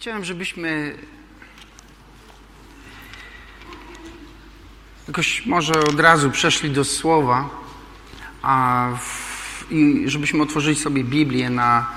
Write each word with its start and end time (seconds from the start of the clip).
Chciałem, 0.00 0.24
żebyśmy 0.24 0.98
jakoś 5.08 5.46
może 5.46 5.72
od 5.80 6.00
razu 6.00 6.30
przeszli 6.30 6.70
do 6.70 6.84
słowa, 6.84 7.48
a 8.42 8.88
w, 9.00 9.66
i 9.70 10.02
żebyśmy 10.06 10.42
otworzyli 10.42 10.76
sobie 10.76 11.04
Biblię 11.04 11.50
na 11.50 11.92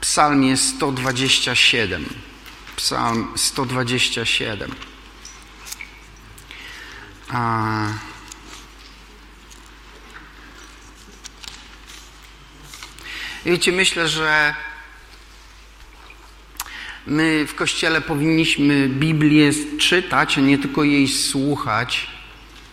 Psalmie 0.00 0.56
127. 0.56 2.04
Psalm 2.76 3.28
127. 3.36 4.70
A... 7.28 7.86
Wiecie, 13.44 13.72
myślę, 13.72 14.08
że 14.08 14.54
my 17.06 17.46
w 17.46 17.54
Kościele 17.54 18.00
powinniśmy 18.00 18.88
Biblię 18.88 19.50
czytać, 19.78 20.38
a 20.38 20.40
nie 20.40 20.58
tylko 20.58 20.84
jej 20.84 21.08
słuchać, 21.08 22.06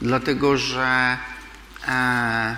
dlatego 0.01 0.57
że 0.57 1.17
e, 1.87 2.57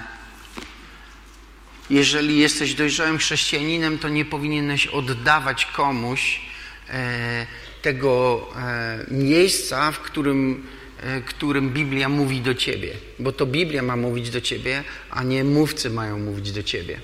jeżeli 1.89 2.38
jesteś 2.38 2.73
dojrzałym 2.73 3.17
chrześcijaninem, 3.17 3.98
to 3.99 4.09
nie 4.09 4.26
powinieneś 4.26 4.88
oddawać 4.88 5.65
komuś 5.65 6.41
e, 6.89 7.48
tego 7.81 8.48
e, 8.55 9.05
miejsca, 9.12 9.91
w 9.91 9.99
którym, 9.99 10.67
e, 10.99 11.21
którym 11.21 11.70
Biblia 11.70 12.09
mówi 12.09 12.41
do 12.41 12.55
ciebie. 12.55 12.93
Bo 13.20 13.31
to 13.31 13.45
Biblia 13.45 13.81
ma 13.81 13.95
mówić 13.95 14.29
do 14.29 14.41
ciebie, 14.41 14.84
a 15.09 15.23
nie 15.23 15.43
mówcy 15.43 15.90
mają 15.90 16.20
mówić 16.20 16.51
do 16.51 16.63
ciebie. 16.63 16.99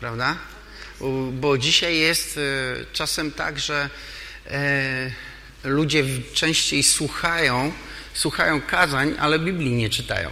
Prawda? 0.00 0.36
Bo, 1.32 1.58
dzisiaj 1.58 1.98
jest 1.98 2.38
e, 2.38 2.40
czasem 2.92 3.32
tak, 3.32 3.58
że 3.58 3.90
e, 4.46 5.10
ludzie 5.64 6.04
częściej 6.34 6.82
słuchają, 6.82 7.72
słuchają 8.14 8.60
kazań, 8.60 9.14
ale 9.18 9.38
Biblii 9.38 9.72
nie 9.72 9.90
czytają. 9.90 10.30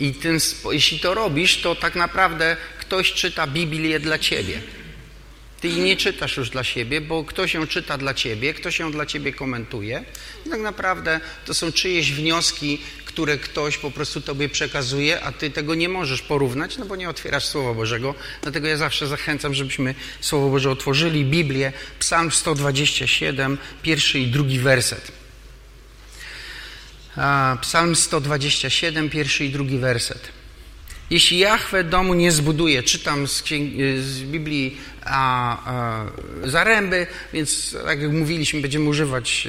I 0.00 0.14
tym, 0.14 0.38
jeśli 0.70 1.00
to 1.00 1.14
robisz, 1.14 1.60
to 1.60 1.74
tak 1.74 1.94
naprawdę 1.94 2.56
ktoś 2.80 3.12
czyta 3.12 3.46
Biblię 3.46 4.00
dla 4.00 4.18
ciebie. 4.18 4.60
Ty 5.60 5.68
jej 5.68 5.80
nie 5.80 5.96
czytasz 5.96 6.36
już 6.36 6.50
dla 6.50 6.64
siebie, 6.64 7.00
bo 7.00 7.24
ktoś 7.24 7.54
ją 7.54 7.66
czyta 7.66 7.98
dla 7.98 8.14
ciebie, 8.14 8.54
ktoś 8.54 8.78
ją 8.78 8.92
dla 8.92 9.06
ciebie 9.06 9.32
komentuje. 9.32 10.04
I 10.46 10.50
tak 10.50 10.60
naprawdę 10.60 11.20
to 11.44 11.54
są 11.54 11.72
czyjeś 11.72 12.12
wnioski, 12.12 12.78
które 13.04 13.38
ktoś 13.38 13.78
po 13.78 13.90
prostu 13.90 14.20
tobie 14.20 14.48
przekazuje, 14.48 15.20
a 15.20 15.32
ty 15.32 15.50
tego 15.50 15.74
nie 15.74 15.88
możesz 15.88 16.22
porównać, 16.22 16.76
no 16.76 16.86
bo 16.86 16.96
nie 16.96 17.08
otwierasz 17.08 17.46
Słowa 17.46 17.74
Bożego. 17.74 18.14
Dlatego 18.42 18.68
ja 18.68 18.76
zawsze 18.76 19.06
zachęcam, 19.06 19.54
żebyśmy 19.54 19.94
Słowo 20.20 20.48
Boże 20.48 20.70
otworzyli, 20.70 21.24
Biblię, 21.24 21.72
Psalm 21.98 22.30
127, 22.30 23.58
pierwszy 23.82 24.18
i 24.18 24.26
drugi 24.26 24.58
werset. 24.58 25.12
Psalm 27.60 27.96
127, 27.96 29.10
pierwszy 29.10 29.44
i 29.44 29.50
drugi 29.50 29.78
werset. 29.78 30.28
Jeśli 31.10 31.38
Jahwe 31.38 31.84
domu 31.84 32.14
nie 32.14 32.32
zbuduje, 32.32 32.82
czytam 32.82 33.28
z, 33.28 33.44
z 33.98 34.22
Biblii 34.22 34.76
a, 35.04 35.58
a, 35.72 36.04
Zaręby, 36.44 37.06
więc 37.32 37.76
tak 37.84 38.00
jak 38.02 38.12
mówiliśmy, 38.12 38.60
będziemy 38.60 38.88
używać 38.88 39.48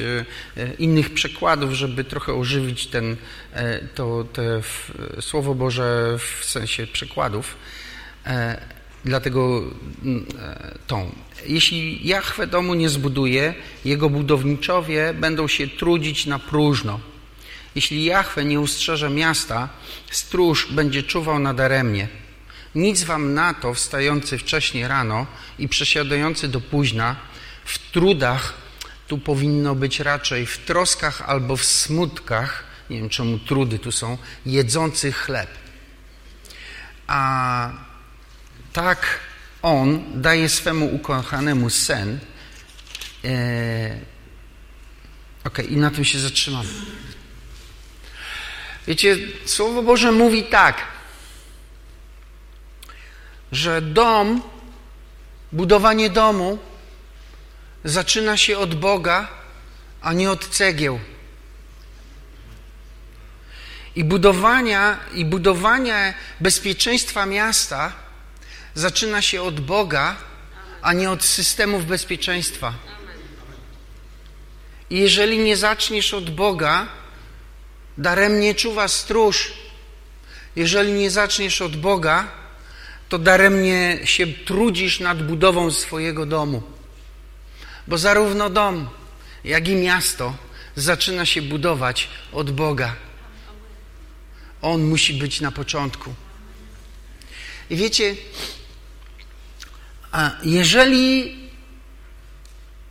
e, 0.58 0.64
e, 0.64 0.74
innych 0.74 1.14
przekładów, 1.14 1.74
żeby 1.74 2.04
trochę 2.04 2.34
ożywić 2.34 2.88
ten, 2.88 3.18
e, 3.54 3.80
to, 3.96 4.24
te 4.34 4.62
w, 4.62 4.92
Słowo 5.20 5.56
Boże 5.56 6.18
w 6.20 6.46
sensie 6.46 6.88
przekładów. 6.88 7.56
E, 8.26 8.62
dlatego 9.06 9.64
e, 10.40 10.78
tą. 10.88 11.12
Jeśli 11.46 12.08
Jahwe 12.08 12.48
domu 12.48 12.74
nie 12.74 12.90
zbuduje, 12.90 13.54
jego 13.86 14.10
budowniczowie 14.10 15.14
będą 15.14 15.48
się 15.48 15.68
trudzić 15.68 16.26
na 16.26 16.40
próżno. 16.40 17.00
Jeśli 17.78 18.06
Jahwe 18.06 18.46
nie 18.46 18.60
ustrzeże 18.60 19.10
miasta, 19.10 19.70
stróż 20.12 20.68
będzie 20.72 21.04
czuwał 21.04 21.40
nadaremnie. 21.40 22.08
Nic 22.76 23.04
wam 23.04 23.34
na 23.34 23.54
to, 23.54 23.74
wstający 23.74 24.38
wcześnie 24.38 24.88
rano 24.88 25.26
i 25.60 25.68
przesiadający 25.70 26.48
do 26.48 26.62
późna, 26.62 27.16
w 27.66 27.92
trudach, 27.92 28.54
tu 29.08 29.18
powinno 29.18 29.76
być 29.76 30.00
raczej 30.00 30.46
w 30.46 30.58
troskach 30.58 31.22
albo 31.22 31.58
w 31.58 31.66
smutkach, 31.66 32.64
nie 32.90 32.98
wiem 32.98 33.10
czemu 33.10 33.40
trudy 33.40 33.80
tu 33.80 33.92
są, 33.92 34.18
jedzący 34.46 35.12
chleb. 35.12 35.50
A 37.08 37.72
tak 38.74 39.20
on 39.62 40.04
daje 40.22 40.50
swemu 40.50 40.96
ukochanemu 40.96 41.70
sen. 41.70 42.20
Eee, 43.24 43.92
ok, 45.44 45.60
i 45.70 45.78
na 45.78 45.92
tym 45.92 46.06
się 46.06 46.20
zatrzymamy. 46.20 46.70
Wiecie, 48.88 49.18
Słowo 49.46 49.84
Boże 49.84 50.12
mówi 50.12 50.44
tak, 50.44 50.78
że 53.52 53.82
dom, 53.82 54.42
budowanie 55.52 56.10
domu 56.10 56.60
zaczyna 57.84 58.38
się 58.38 58.58
od 58.58 58.76
Boga, 58.76 59.28
a 60.02 60.14
nie 60.14 60.32
od 60.32 60.48
cegieł. 60.48 61.00
I 63.96 64.04
budowania, 64.04 65.00
i 65.14 65.26
budowanie 65.26 66.14
bezpieczeństwa 66.40 67.26
miasta 67.26 67.94
zaczyna 68.76 69.22
się 69.22 69.42
od 69.42 69.60
Boga, 69.60 70.16
a 70.82 70.94
nie 70.94 71.12
od 71.12 71.24
systemów 71.24 71.86
bezpieczeństwa. 71.86 72.74
I 74.90 74.98
jeżeli 74.98 75.40
nie 75.40 75.58
zaczniesz 75.58 76.14
od 76.14 76.30
Boga, 76.30 76.88
daremnie 77.98 78.56
czuwa 78.56 78.88
stróż. 78.88 79.54
Jeżeli 80.56 80.94
nie 80.94 81.12
zaczniesz 81.12 81.62
od 81.62 81.76
Boga, 81.76 82.28
to 83.10 83.20
daremnie 83.20 84.00
się 84.04 84.28
trudzisz 84.28 85.00
nad 85.00 85.24
budową 85.24 85.72
swojego 85.72 86.26
domu. 86.26 86.64
Bo 87.88 87.98
zarówno 87.98 88.50
dom, 88.50 88.90
jak 89.44 89.68
i 89.68 89.76
miasto 89.76 90.34
zaczyna 90.76 91.26
się 91.26 91.42
budować 91.42 92.10
od 92.32 92.52
Boga. 92.52 92.96
On 94.62 94.84
musi 94.84 95.14
być 95.14 95.42
na 95.42 95.52
początku. 95.52 96.14
I 97.70 97.76
wiecie, 97.76 98.16
jeżeli 100.44 101.36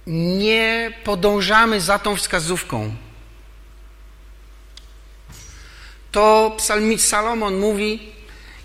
nie 0.07 0.93
podążamy 1.05 1.81
za 1.81 1.99
tą 1.99 2.17
wskazówką, 2.17 2.97
to 6.17 6.55
psalmist 6.57 7.09
Salomon 7.09 7.59
mówi, 7.59 7.99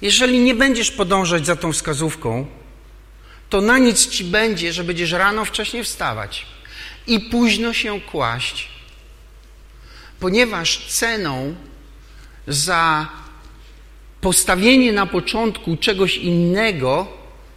jeżeli 0.01 0.39
nie 0.39 0.56
będziesz 0.56 0.91
podążać 0.91 1.45
za 1.45 1.56
tą 1.56 1.73
wskazówką, 1.73 2.45
to 3.50 3.62
na 3.62 3.78
nic 3.78 4.07
ci 4.07 4.23
będzie, 4.23 4.73
że 4.73 4.84
będziesz 4.84 5.12
rano 5.12 5.45
wcześnie 5.45 5.84
wstawać 5.84 6.45
i 7.07 7.19
późno 7.19 7.73
się 7.73 8.01
kłaść, 8.01 8.69
ponieważ 10.19 10.88
ceną 10.88 11.56
za 12.47 13.07
postawienie 14.22 14.94
na 14.94 15.06
początku 15.06 15.78
czegoś 15.78 16.16
innego 16.16 17.07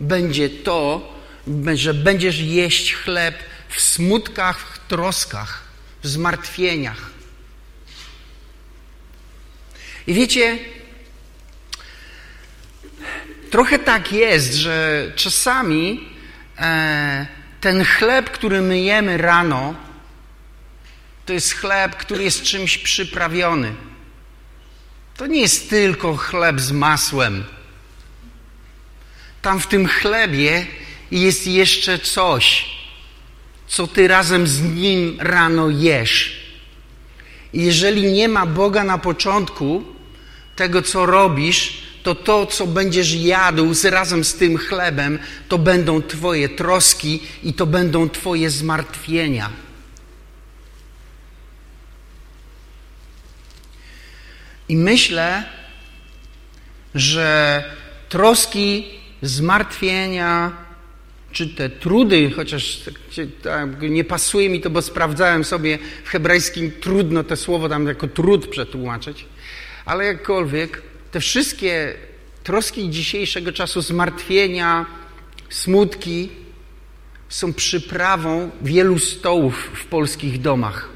będzie 0.01 0.51
to, 0.51 1.13
że 1.75 1.95
będziesz 1.95 2.39
jeść 2.39 2.95
chleb 2.95 3.35
w 3.69 3.81
smutkach, 3.81 4.59
w 4.59 4.89
troskach, 4.89 5.63
w 6.03 6.09
zmartwieniach. 6.09 7.14
I 10.07 10.15
wiecie, 10.15 10.59
trochę 13.51 13.79
tak 13.79 14.13
jest, 14.13 14.55
że 14.55 15.13
czasami 15.17 16.09
e, 16.59 17.27
ten 17.61 17.85
chleb, 17.85 18.31
który 18.31 18.61
my 18.61 18.81
jemy 18.81 19.17
rano, 19.17 19.75
to 21.27 21.33
jest 21.33 21.53
chleb, 21.53 21.97
który 21.97 22.25
jest 22.25 22.43
czymś 22.43 22.79
przyprawiony. 22.79 23.75
To 25.17 25.27
nie 25.27 25.41
jest 25.41 25.71
tylko 25.71 26.17
chleb 26.17 26.61
z 26.61 26.73
masłem. 26.73 27.45
Tam 29.43 29.61
w 29.61 29.67
tym 29.67 29.89
chlebie 29.89 30.67
jest 31.11 31.47
jeszcze 31.47 31.99
coś, 31.99 32.67
co 33.67 33.87
ty 33.87 34.09
razem 34.09 34.47
z 34.47 34.63
nim 34.63 35.17
rano 35.21 35.71
jesz. 35.71 36.45
Jeżeli 37.53 38.13
nie 38.13 38.29
ma 38.29 38.47
Boga 38.47 38.85
na 38.85 38.99
początku, 38.99 39.94
tego, 40.57 40.83
co 40.83 41.07
robisz, 41.07 41.83
to 42.03 42.15
to, 42.15 42.47
co 42.47 42.67
będziesz 42.67 43.15
jadł 43.15 43.75
z, 43.75 43.85
razem 43.85 44.25
z 44.25 44.35
tym 44.35 44.59
chlebem, 44.59 45.19
to 45.49 45.59
będą 45.59 46.03
Twoje 46.03 46.49
troski 46.49 47.23
i 47.43 47.55
to 47.55 47.67
będą 47.67 48.09
Twoje 48.09 48.51
zmartwienia. 48.51 49.51
I 54.69 54.77
myślę, 54.77 55.45
że 56.95 57.65
troski, 58.09 58.85
zmartwienia, 59.23 60.53
czy 61.33 61.49
te 61.49 61.71
trudy, 61.71 62.31
chociaż 62.31 62.81
tak, 63.43 63.83
nie 63.83 64.05
pasuje 64.05 64.51
mi 64.51 64.61
to, 64.61 64.71
bo 64.71 64.83
sprawdzałem 64.83 65.45
sobie 65.45 65.79
w 66.05 66.09
hebrajskim 66.09 66.73
trudno 66.81 67.25
to 67.25 67.37
słowo 67.37 67.69
tam 67.69 67.87
jako 67.87 68.09
trud 68.09 68.47
przetłumaczyć, 68.47 69.27
ale 69.85 70.05
jakkolwiek, 70.05 70.83
te 71.11 71.21
wszystkie 71.21 71.95
troski 72.45 72.91
dzisiejszego 72.91 73.53
czasu, 73.53 73.83
zmartwienia, 73.83 74.87
smutki 75.51 76.29
są 77.29 77.53
przyprawą 77.53 78.51
wielu 78.63 78.99
stołów 78.99 79.71
w 79.75 79.85
polskich 79.87 80.41
domach. 80.41 80.89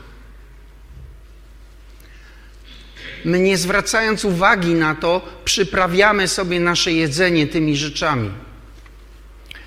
My 3.24 3.38
nie 3.38 3.56
zwracając 3.56 4.24
uwagi 4.24 4.74
na 4.74 4.94
to, 4.94 5.28
przyprawiamy 5.44 6.28
sobie 6.28 6.60
nasze 6.60 6.92
jedzenie 6.92 7.46
tymi 7.46 7.76
rzeczami. 7.76 8.30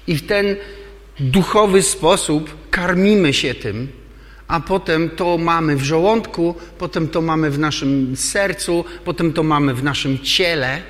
I 0.08 0.16
w 0.16 0.28
ten 0.28 0.56
duchowy 1.20 1.82
sposób 1.84 2.70
karmimy 2.72 3.34
się 3.34 3.54
tym, 3.56 4.01
a 4.52 4.60
potem 4.60 5.10
to 5.10 5.38
mamy 5.38 5.76
w 5.76 5.84
żołądku, 5.84 6.56
potem 6.78 7.08
to 7.08 7.22
mamy 7.22 7.52
w 7.52 7.60
naszym 7.60 8.18
sercu, 8.18 8.86
potem 9.06 9.34
to 9.34 9.44
mamy 9.44 9.74
w 9.74 9.84
naszym 9.84 10.20
ciele 10.20 10.82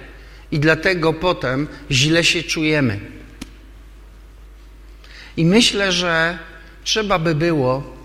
i 0.52 0.60
dlatego 0.60 1.14
potem 1.14 1.68
źle 1.92 2.24
się 2.24 2.44
czujemy. 2.44 3.00
I 5.38 5.46
myślę, 5.46 5.92
że 5.92 6.40
trzeba 6.84 7.20
by 7.20 7.36
było, 7.36 7.96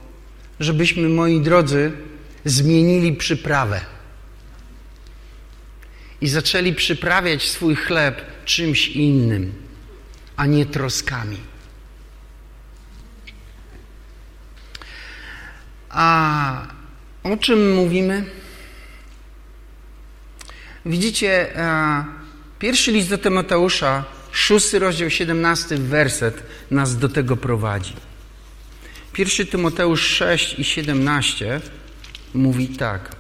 żebyśmy, 0.61 1.09
moi 1.09 1.41
drodzy, 1.41 1.93
zmienili 2.45 3.13
przyprawę 3.13 3.81
i 6.21 6.29
zaczęli 6.29 6.75
przyprawiać 6.75 7.43
swój 7.43 7.77
chleb 7.77 8.23
czymś 8.45 8.89
innym, 8.89 9.53
a 10.37 10.47
nie 10.47 10.67
troskami. 10.67 11.56
A 15.99 16.67
o 17.23 17.37
czym 17.37 17.75
mówimy? 17.75 18.25
Widzicie, 20.87 21.49
pierwszy 22.59 22.93
list 22.93 23.09
do 23.11 23.19
Tymoteusza, 23.19 24.05
szósty 24.33 24.79
rozdział, 24.79 25.11
siedemnasty 25.11 25.79
werset 25.79 26.43
nas 26.71 26.99
do 26.99 27.09
tego 27.09 27.37
prowadzi. 27.37 27.93
Pierwszy 29.13 29.47
Tymoteusz 29.47 30.03
6 30.03 30.59
i 30.59 30.65
17 30.65 31.61
mówi 32.35 32.69
tak. 32.69 33.17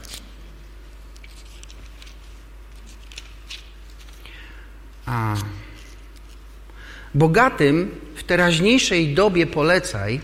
A. 5.06 5.36
Bogatym 7.14 7.90
w 8.14 8.22
teraźniejszej 8.22 9.14
dobie 9.14 9.46
polecaj, 9.46 10.20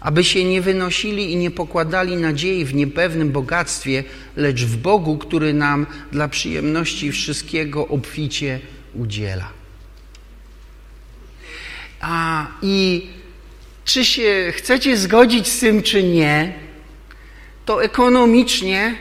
aby 0.00 0.24
się 0.24 0.44
nie 0.44 0.60
wynosili 0.60 1.32
i 1.32 1.36
nie 1.36 1.50
pokładali 1.50 2.16
nadziei 2.16 2.64
w 2.64 2.74
niepewnym 2.74 3.32
bogactwie, 3.32 4.04
lecz 4.36 4.64
w 4.64 4.76
Bogu, 4.76 5.18
który 5.18 5.54
nam 5.54 5.86
dla 6.12 6.28
przyjemności 6.28 7.12
wszystkiego 7.12 7.88
obficie 7.88 8.60
udziela. 8.94 9.48
A 12.00 12.46
i 12.62 13.06
czy 13.84 14.04
się 14.04 14.52
chcecie 14.52 14.96
zgodzić 14.96 15.48
z 15.48 15.58
tym, 15.58 15.82
czy 15.82 16.02
nie, 16.02 16.52
to 17.64 17.84
ekonomicznie 17.84 18.94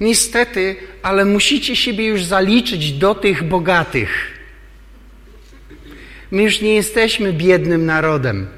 niestety, 0.00 0.76
ale 1.02 1.24
musicie 1.24 1.76
siebie 1.76 2.06
już 2.06 2.24
zaliczyć 2.24 2.92
do 2.92 3.14
tych 3.14 3.42
bogatych. 3.42 4.38
My 6.30 6.42
już 6.42 6.60
nie 6.60 6.74
jesteśmy 6.74 7.32
biednym 7.32 7.86
narodem. 7.86 8.57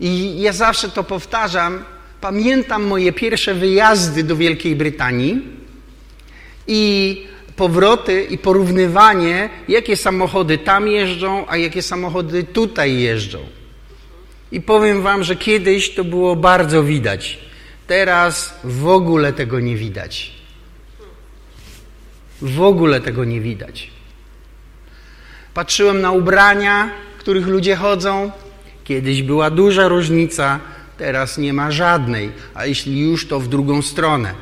I 0.00 0.40
ja 0.40 0.52
zawsze 0.52 0.88
to 0.88 1.04
powtarzam. 1.04 1.84
Pamiętam 2.20 2.84
moje 2.84 3.12
pierwsze 3.12 3.54
wyjazdy 3.54 4.24
do 4.24 4.36
Wielkiej 4.36 4.76
Brytanii 4.76 5.42
i 6.66 7.22
powroty 7.56 8.24
i 8.24 8.38
porównywanie, 8.38 9.50
jakie 9.68 9.96
samochody 9.96 10.58
tam 10.58 10.88
jeżdżą, 10.88 11.44
a 11.48 11.56
jakie 11.56 11.82
samochody 11.82 12.44
tutaj 12.44 12.98
jeżdżą. 12.98 13.38
I 14.52 14.60
powiem 14.60 15.02
Wam, 15.02 15.24
że 15.24 15.36
kiedyś 15.36 15.94
to 15.94 16.04
było 16.04 16.36
bardzo 16.36 16.84
widać. 16.84 17.38
Teraz 17.86 18.60
w 18.64 18.86
ogóle 18.88 19.32
tego 19.32 19.60
nie 19.60 19.76
widać. 19.76 20.32
W 22.42 22.62
ogóle 22.62 23.00
tego 23.00 23.24
nie 23.24 23.40
widać. 23.40 23.90
Patrzyłem 25.54 26.00
na 26.00 26.12
ubrania, 26.12 26.90
w 27.16 27.20
których 27.20 27.46
ludzie 27.46 27.76
chodzą. 27.76 28.30
Kiedyś 28.86 29.22
była 29.22 29.50
duża 29.50 29.88
różnica, 29.88 30.60
teraz 30.98 31.38
nie 31.38 31.52
ma 31.52 31.70
żadnej, 31.70 32.30
a 32.54 32.66
jeśli 32.66 33.00
już, 33.00 33.26
to 33.26 33.40
w 33.40 33.48
drugą 33.48 33.82
stronę. 33.82 34.34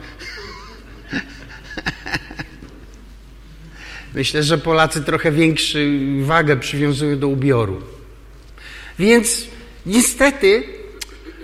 Myślę, 4.15 4.43
że 4.43 4.59
Polacy 4.59 5.03
trochę 5.03 5.33
większą 5.33 5.79
wagę 6.21 6.57
przywiązują 6.57 7.19
do 7.19 7.29
ubioru. 7.29 7.83
Więc 8.99 9.47
niestety 9.87 10.63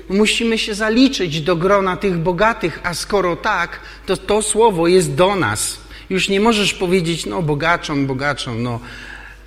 musimy 0.09 0.59
się 0.59 0.75
zaliczyć 0.75 1.41
do 1.41 1.57
grona 1.57 1.97
tych 1.97 2.19
bogatych, 2.19 2.81
a 2.83 2.95
skoro 2.95 3.37
tak, 3.37 3.81
to 4.07 4.17
to 4.17 4.43
słowo 4.43 4.89
jest 4.89 5.15
do 5.15 5.37
nas. 5.37 5.81
Już 6.11 6.29
nie 6.29 6.41
możesz 6.41 6.75
powiedzieć, 6.75 7.27
no 7.27 7.43
bogaczom, 7.43 8.07
bogaczom, 8.07 8.63
no 8.63 8.81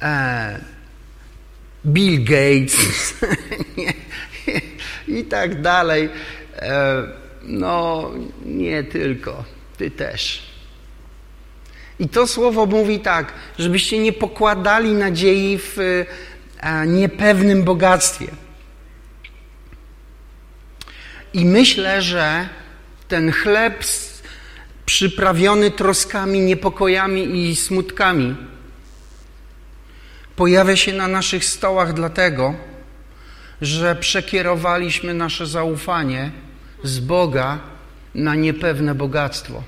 e, 0.01 0.72
Bill 1.85 2.23
Gates 2.23 2.77
i 5.07 5.23
tak 5.23 5.61
dalej. 5.61 6.09
E, 6.55 7.03
no 7.43 8.11
nie 8.45 8.83
tylko, 8.83 9.43
ty 9.77 9.91
też. 9.91 10.43
I 11.99 12.09
to 12.09 12.27
słowo 12.27 12.65
mówi 12.65 12.99
tak, 12.99 13.33
żebyście 13.59 13.99
nie 13.99 14.13
pokładali 14.13 14.93
nadziei 14.93 15.57
w 15.57 15.77
e, 16.59 16.87
niepewnym 16.87 17.63
bogactwie. 17.63 18.27
I 21.33 21.45
myślę, 21.45 22.01
że 22.01 22.49
ten 23.07 23.31
chleb 23.31 23.83
przyprawiony 24.85 25.71
troskami, 25.71 26.39
niepokojami 26.39 27.49
i 27.49 27.55
smutkami 27.55 28.35
pojawia 30.35 30.75
się 30.75 30.93
na 30.93 31.07
naszych 31.07 31.45
stołach 31.45 31.93
dlatego, 31.93 32.55
że 33.61 33.95
przekierowaliśmy 33.95 35.13
nasze 35.13 35.47
zaufanie 35.47 36.31
z 36.83 36.99
Boga 36.99 37.59
na 38.15 38.35
niepewne 38.35 38.95
bogactwo. 38.95 39.63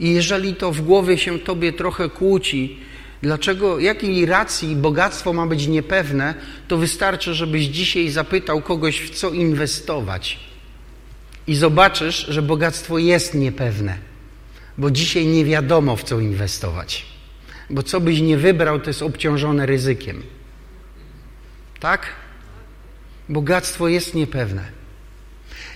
I 0.00 0.10
jeżeli 0.10 0.54
to 0.54 0.72
w 0.72 0.80
głowie 0.80 1.18
się 1.18 1.38
tobie 1.38 1.72
trochę 1.72 2.08
kłóci, 2.08 2.78
dlaczego, 3.22 3.78
jakiej 3.78 4.26
racji 4.26 4.76
bogactwo 4.76 5.32
ma 5.32 5.46
być 5.46 5.66
niepewne, 5.66 6.34
to 6.68 6.76
wystarczy, 6.76 7.34
żebyś 7.34 7.64
dzisiaj 7.64 8.08
zapytał 8.08 8.60
kogoś, 8.62 9.00
w 9.00 9.10
co 9.10 9.30
inwestować. 9.30 10.38
I 11.46 11.54
zobaczysz, 11.54 12.26
że 12.28 12.42
bogactwo 12.42 12.98
jest 12.98 13.34
niepewne, 13.34 13.98
bo 14.78 14.90
dzisiaj 14.90 15.26
nie 15.26 15.44
wiadomo, 15.44 15.96
w 15.96 16.04
co 16.04 16.20
inwestować. 16.20 17.11
Bo 17.70 17.82
co 17.82 18.00
byś 18.00 18.20
nie 18.20 18.36
wybrał, 18.36 18.80
to 18.80 18.90
jest 18.90 19.02
obciążone 19.02 19.66
ryzykiem. 19.66 20.22
Tak? 21.80 22.06
Bogactwo 23.28 23.88
jest 23.88 24.14
niepewne. 24.14 24.62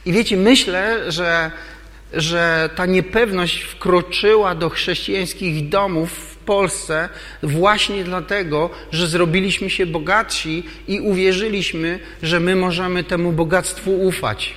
I 0.06 0.12
wiecie, 0.12 0.36
myślę, 0.36 1.12
że 1.12 1.50
że 2.12 2.70
ta 2.76 2.86
niepewność 2.86 3.62
wkroczyła 3.62 4.54
do 4.54 4.70
chrześcijańskich 4.70 5.68
domów 5.68 6.10
w 6.12 6.36
Polsce 6.36 7.08
właśnie 7.42 8.04
dlatego, 8.04 8.70
że 8.92 9.06
zrobiliśmy 9.06 9.70
się 9.70 9.86
bogatsi 9.86 10.64
i 10.88 11.00
uwierzyliśmy, 11.00 11.98
że 12.22 12.40
my 12.40 12.56
możemy 12.56 13.04
temu 13.04 13.32
bogactwu 13.32 14.00
ufać. 14.00 14.54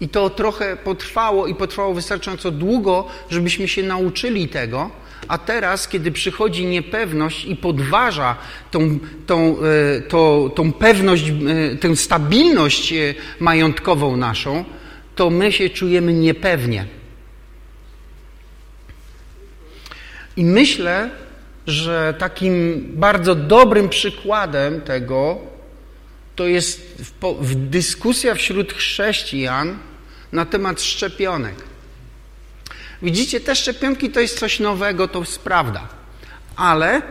I 0.00 0.08
to 0.08 0.30
trochę 0.30 0.76
potrwało 0.76 1.46
i 1.46 1.54
potrwało 1.54 1.94
wystarczająco 1.94 2.50
długo, 2.50 3.08
żebyśmy 3.30 3.68
się 3.68 3.82
nauczyli 3.82 4.48
tego, 4.48 4.90
a 5.28 5.38
teraz, 5.38 5.88
kiedy 5.88 6.12
przychodzi 6.12 6.66
niepewność 6.66 7.44
i 7.44 7.56
podważa 7.56 8.36
tą, 8.70 8.98
tą, 9.26 9.56
e, 9.96 10.00
tą, 10.00 10.50
tą 10.54 10.72
pewność, 10.72 11.28
e, 11.28 11.76
tę 11.76 11.96
stabilność 11.96 12.92
e, 12.92 13.14
majątkową 13.40 14.16
naszą, 14.16 14.64
to 15.14 15.30
my 15.30 15.52
się 15.52 15.70
czujemy 15.70 16.12
niepewnie. 16.12 16.86
I 20.36 20.44
myślę, 20.44 21.10
że 21.66 22.14
takim 22.18 22.84
bardzo 22.94 23.34
dobrym 23.34 23.88
przykładem 23.88 24.80
tego 24.80 25.38
to 26.36 26.46
jest 26.46 27.04
dyskusja 27.54 28.34
wśród 28.34 28.72
chrześcijan 28.72 29.78
na 30.32 30.46
temat 30.46 30.82
szczepionek. 30.82 31.54
Widzicie, 33.02 33.40
te 33.40 33.56
szczepionki 33.56 34.10
to 34.10 34.20
jest 34.20 34.38
coś 34.38 34.60
nowego, 34.60 35.08
to 35.08 35.18
jest 35.18 35.38
prawda. 35.38 35.88
ale 36.56 37.02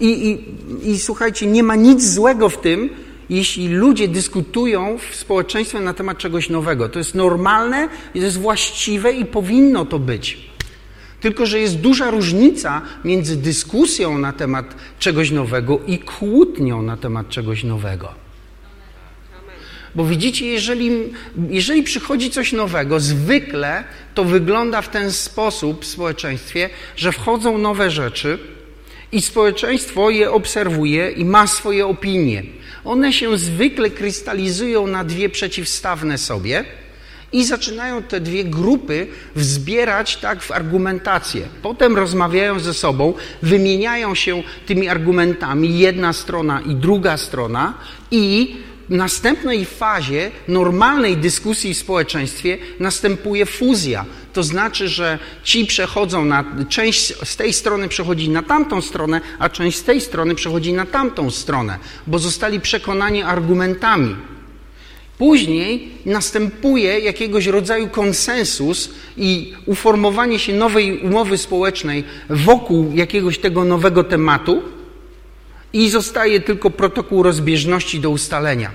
i, 0.00 0.28
i, 0.28 0.90
i 0.90 0.98
słuchajcie, 0.98 1.46
nie 1.46 1.62
ma 1.62 1.76
nic 1.76 2.08
złego 2.14 2.48
w 2.48 2.60
tym, 2.60 2.90
jeśli 3.30 3.68
ludzie 3.68 4.08
dyskutują 4.08 4.98
w 5.10 5.16
społeczeństwie 5.16 5.80
na 5.80 5.94
temat 5.94 6.18
czegoś 6.18 6.48
nowego. 6.48 6.88
To 6.88 6.98
jest 6.98 7.14
normalne, 7.14 7.88
to 8.12 8.18
jest 8.18 8.38
właściwe 8.38 9.12
i 9.12 9.24
powinno 9.24 9.84
to 9.84 9.98
być. 9.98 10.50
Tylko, 11.20 11.46
że 11.46 11.60
jest 11.60 11.76
duża 11.76 12.10
różnica 12.10 12.82
między 13.04 13.36
dyskusją 13.36 14.18
na 14.18 14.32
temat 14.32 14.74
czegoś 14.98 15.30
nowego 15.30 15.80
i 15.86 15.98
kłótnią 15.98 16.82
na 16.82 16.96
temat 16.96 17.28
czegoś 17.28 17.64
nowego. 17.64 18.14
Bo 19.94 20.04
widzicie, 20.04 20.46
jeżeli, 20.46 20.90
jeżeli 21.48 21.82
przychodzi 21.82 22.30
coś 22.30 22.52
nowego, 22.52 23.00
zwykle 23.00 23.84
to 24.14 24.24
wygląda 24.24 24.82
w 24.82 24.88
ten 24.88 25.12
sposób 25.12 25.84
w 25.84 25.86
społeczeństwie, 25.86 26.70
że 26.96 27.12
wchodzą 27.12 27.58
nowe 27.58 27.90
rzeczy 27.90 28.38
i 29.12 29.20
społeczeństwo 29.20 30.10
je 30.10 30.30
obserwuje 30.30 31.10
i 31.10 31.24
ma 31.24 31.46
swoje 31.46 31.86
opinie. 31.86 32.42
One 32.84 33.12
się 33.12 33.38
zwykle 33.38 33.90
krystalizują 33.90 34.86
na 34.86 35.04
dwie 35.04 35.28
przeciwstawne 35.28 36.18
sobie 36.18 36.64
i 37.32 37.44
zaczynają 37.44 38.02
te 38.02 38.20
dwie 38.20 38.44
grupy 38.44 39.06
wzbierać 39.36 40.16
tak 40.16 40.42
w 40.42 40.50
argumentację. 40.50 41.42
Potem 41.62 41.96
rozmawiają 41.96 42.60
ze 42.60 42.74
sobą, 42.74 43.14
wymieniają 43.42 44.14
się 44.14 44.42
tymi 44.66 44.88
argumentami 44.88 45.78
jedna 45.78 46.12
strona 46.12 46.60
i 46.60 46.74
druga 46.74 47.16
strona 47.16 47.74
i 48.10 48.56
następnej 48.90 49.64
fazie 49.64 50.30
normalnej 50.48 51.16
dyskusji 51.16 51.74
w 51.74 51.78
społeczeństwie 51.78 52.58
następuje 52.80 53.46
fuzja. 53.46 54.04
To 54.32 54.42
znaczy, 54.42 54.88
że 54.88 55.18
ci 55.44 55.66
przechodzą 55.66 56.24
na, 56.24 56.44
część 56.68 57.14
z 57.24 57.36
tej 57.36 57.52
strony 57.52 57.88
przechodzi 57.88 58.28
na 58.28 58.42
tamtą 58.42 58.82
stronę, 58.82 59.20
a 59.38 59.48
część 59.48 59.78
z 59.78 59.84
tej 59.84 60.00
strony 60.00 60.34
przechodzi 60.34 60.72
na 60.72 60.86
tamtą 60.86 61.30
stronę, 61.30 61.78
bo 62.06 62.18
zostali 62.18 62.60
przekonani 62.60 63.22
argumentami. 63.22 64.16
Później 65.18 65.88
następuje 66.06 66.98
jakiegoś 66.98 67.46
rodzaju 67.46 67.88
konsensus 67.88 68.90
i 69.16 69.54
uformowanie 69.66 70.38
się 70.38 70.52
nowej 70.52 70.98
umowy 70.98 71.38
społecznej 71.38 72.04
wokół 72.30 72.92
jakiegoś 72.94 73.38
tego 73.38 73.64
nowego 73.64 74.04
tematu 74.04 74.62
i 75.72 75.90
zostaje 75.90 76.40
tylko 76.40 76.70
protokół 76.70 77.22
rozbieżności 77.22 78.00
do 78.00 78.10
ustalenia 78.10 78.70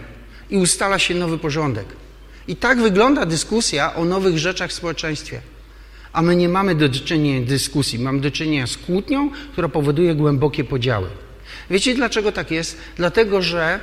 i 0.49 0.57
ustala 0.57 0.99
się 0.99 1.15
nowy 1.15 1.37
porządek. 1.37 1.85
I 2.47 2.55
tak 2.55 2.81
wygląda 2.81 3.25
dyskusja 3.25 3.95
o 3.95 4.05
nowych 4.05 4.37
rzeczach 4.37 4.69
w 4.69 4.73
społeczeństwie. 4.73 5.41
A 6.13 6.21
my 6.21 6.35
nie 6.35 6.49
mamy 6.49 6.75
do 6.75 6.89
czynienia 6.89 7.47
dyskusji, 7.47 7.99
mamy 7.99 8.21
do 8.21 8.31
czynienia 8.31 8.67
z 8.67 8.77
kłótnią, 8.77 9.29
która 9.51 9.69
powoduje 9.69 10.15
głębokie 10.15 10.63
podziały. 10.63 11.07
Wiecie 11.69 11.95
dlaczego 11.95 12.31
tak 12.31 12.51
jest? 12.51 12.77
Dlatego, 12.95 13.41
że 13.41 13.79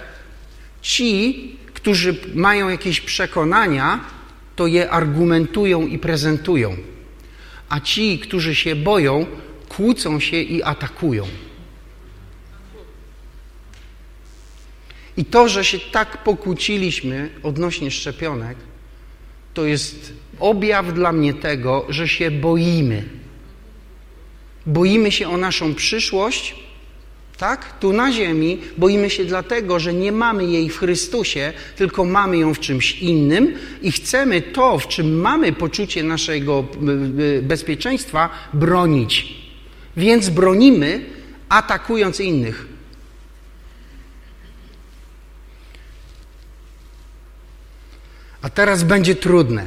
ci, 0.83 1.57
którzy 1.75 2.16
mają 2.35 2.69
jakieś 2.69 3.00
przekonania, 3.00 4.00
to 4.57 4.66
je 4.66 4.90
argumentują 4.90 5.87
i 5.87 5.99
prezentują. 5.99 6.76
A 7.69 7.81
ci, 7.81 8.19
którzy 8.19 8.54
się 8.54 8.76
boją, 8.76 9.26
kłócą 9.69 10.21
się 10.21 10.37
i 10.37 10.62
atakują. 10.62 11.26
I 15.16 15.25
to, 15.25 15.49
że 15.49 15.64
się 15.64 15.78
tak 15.78 16.25
pokłóciliśmy 16.25 17.31
odnośnie 17.42 17.90
szczepionek, 17.90 18.57
to 19.54 19.64
jest 19.64 20.12
objaw 20.40 20.95
dla 20.95 21.12
mnie 21.12 21.35
tego, 21.35 21.87
że 21.88 22.09
się 22.09 22.31
boimy. 22.31 23.02
Boimy 24.66 25.12
się 25.12 25.28
o 25.28 25.37
naszą 25.37 25.75
przyszłość, 25.75 26.54
tak? 27.38 27.78
Tu 27.78 27.92
na 27.92 28.12
ziemi 28.12 28.59
boimy 28.78 29.11
się 29.11 29.25
dlatego, 29.25 29.81
że 29.81 29.95
nie 29.95 30.12
mamy 30.12 30.45
jej 30.45 30.69
w 30.69 30.78
Chrystusie, 30.78 31.52
tylko 31.76 32.04
mamy 32.04 32.38
ją 32.38 32.54
w 32.54 32.61
czymś 32.61 32.99
innym 33.02 33.54
i 33.83 33.92
chcemy 33.92 34.42
to, 34.42 34.78
w 34.78 34.88
czym 34.88 35.21
mamy 35.21 35.52
poczucie 35.52 36.02
naszego 36.02 36.64
y, 37.19 37.23
y, 37.23 37.42
bezpieczeństwa, 37.42 38.31
bronić. 38.52 39.35
Więc 39.97 40.28
bronimy, 40.28 41.04
atakując 41.49 42.21
innych. 42.21 42.72
A 48.42 48.50
teraz 48.50 48.84
będzie 48.84 49.14
trudne. 49.14 49.66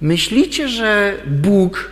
Myślicie, 0.00 0.68
że 0.68 1.22
Bóg 1.26 1.90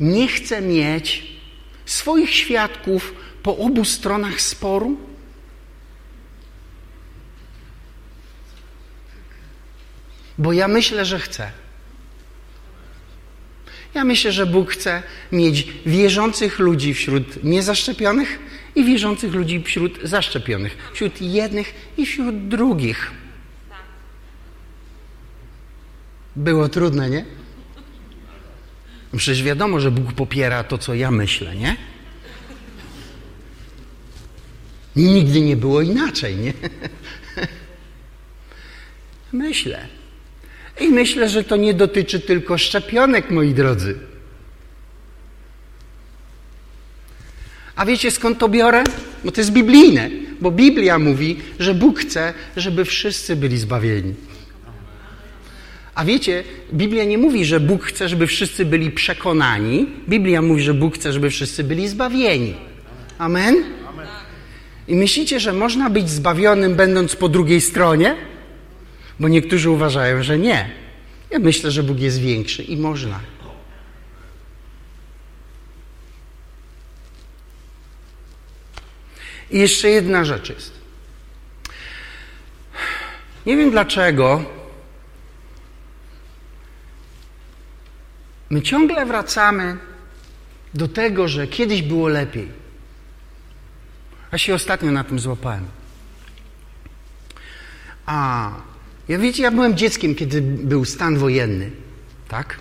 nie 0.00 0.28
chce 0.28 0.60
mieć 0.60 1.36
swoich 1.86 2.30
świadków 2.34 3.14
po 3.42 3.56
obu 3.56 3.84
stronach 3.84 4.40
sporu? 4.40 4.96
Bo 10.38 10.52
ja 10.52 10.68
myślę, 10.68 11.04
że 11.04 11.18
chce. 11.18 11.52
Ja 13.94 14.04
myślę, 14.04 14.32
że 14.32 14.46
Bóg 14.46 14.70
chce 14.70 15.02
mieć 15.32 15.68
wierzących 15.86 16.58
ludzi 16.58 16.94
wśród 16.94 17.44
niezaszczepionych 17.44 18.38
i 18.74 18.84
wierzących 18.84 19.34
ludzi 19.34 19.62
wśród 19.62 19.98
zaszczepionych, 20.02 20.90
wśród 20.92 21.22
jednych 21.22 21.74
i 21.96 22.06
wśród 22.06 22.48
drugich. 22.48 23.10
Było 26.36 26.68
trudne, 26.68 27.10
nie? 27.10 27.24
Przecież 29.16 29.42
wiadomo, 29.42 29.80
że 29.80 29.90
Bóg 29.90 30.12
popiera 30.12 30.64
to, 30.64 30.78
co 30.78 30.94
ja 30.94 31.10
myślę, 31.10 31.56
nie? 31.56 31.76
Nigdy 34.96 35.40
nie 35.40 35.56
było 35.56 35.82
inaczej, 35.82 36.36
nie? 36.36 36.52
Myślę. 39.32 39.88
I 40.80 40.88
myślę, 40.88 41.28
że 41.28 41.44
to 41.44 41.56
nie 41.56 41.74
dotyczy 41.74 42.20
tylko 42.20 42.58
szczepionek, 42.58 43.30
moi 43.30 43.54
drodzy. 43.54 44.09
A 47.80 47.84
wiecie 47.84 48.10
skąd 48.10 48.38
to 48.38 48.48
biorę? 48.48 48.84
Bo 49.24 49.32
to 49.32 49.40
jest 49.40 49.52
biblijne. 49.52 50.10
Bo 50.40 50.50
Biblia 50.50 50.98
mówi, 50.98 51.36
że 51.58 51.74
Bóg 51.74 51.98
chce, 51.98 52.34
żeby 52.56 52.84
wszyscy 52.84 53.36
byli 53.36 53.58
zbawieni. 53.58 54.14
A 55.94 56.04
wiecie, 56.04 56.44
Biblia 56.72 57.04
nie 57.04 57.18
mówi, 57.18 57.44
że 57.44 57.60
Bóg 57.60 57.84
chce, 57.84 58.08
żeby 58.08 58.26
wszyscy 58.26 58.64
byli 58.64 58.90
przekonani. 58.90 59.86
Biblia 60.08 60.42
mówi, 60.42 60.62
że 60.62 60.74
Bóg 60.74 60.94
chce, 60.94 61.12
żeby 61.12 61.30
wszyscy 61.30 61.64
byli 61.64 61.88
zbawieni. 61.88 62.54
Amen? 63.18 63.54
I 64.88 64.94
myślicie, 64.94 65.40
że 65.40 65.52
można 65.52 65.90
być 65.90 66.10
zbawionym, 66.10 66.74
będąc 66.74 67.16
po 67.16 67.28
drugiej 67.28 67.60
stronie? 67.60 68.16
Bo 69.20 69.28
niektórzy 69.28 69.70
uważają, 69.70 70.22
że 70.22 70.38
nie. 70.38 70.70
Ja 71.30 71.38
myślę, 71.38 71.70
że 71.70 71.82
Bóg 71.82 72.00
jest 72.00 72.20
większy 72.20 72.62
i 72.62 72.76
można. 72.76 73.39
I 79.50 79.58
jeszcze 79.58 79.88
jedna 79.88 80.24
rzecz 80.24 80.48
jest. 80.48 80.72
Nie 83.46 83.56
wiem 83.56 83.70
dlaczego 83.70 84.44
my 88.50 88.62
ciągle 88.62 89.06
wracamy 89.06 89.76
do 90.74 90.88
tego, 90.88 91.28
że 91.28 91.46
kiedyś 91.46 91.82
było 91.82 92.08
lepiej. 92.08 92.48
Ja 94.32 94.38
się 94.38 94.54
ostatnio 94.54 94.92
na 94.92 95.04
tym 95.04 95.18
złapałem. 95.18 95.66
A, 98.06 98.50
ja 99.08 99.18
wiecie, 99.18 99.42
ja 99.42 99.50
byłem 99.50 99.76
dzieckiem, 99.76 100.14
kiedy 100.14 100.42
był 100.42 100.84
stan 100.84 101.18
wojenny, 101.18 101.70
tak? 102.28 102.58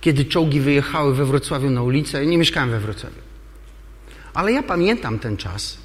Kiedy 0.00 0.24
czołgi 0.24 0.60
wyjechały 0.60 1.14
we 1.14 1.24
Wrocławiu 1.24 1.70
na 1.70 1.82
ulicę. 1.82 2.24
Ja 2.24 2.30
nie 2.30 2.38
mieszkałem 2.38 2.70
we 2.70 2.80
Wrocławiu. 2.80 3.22
Ale 4.34 4.52
ja 4.52 4.62
pamiętam 4.62 5.18
ten 5.18 5.36
czas. 5.36 5.78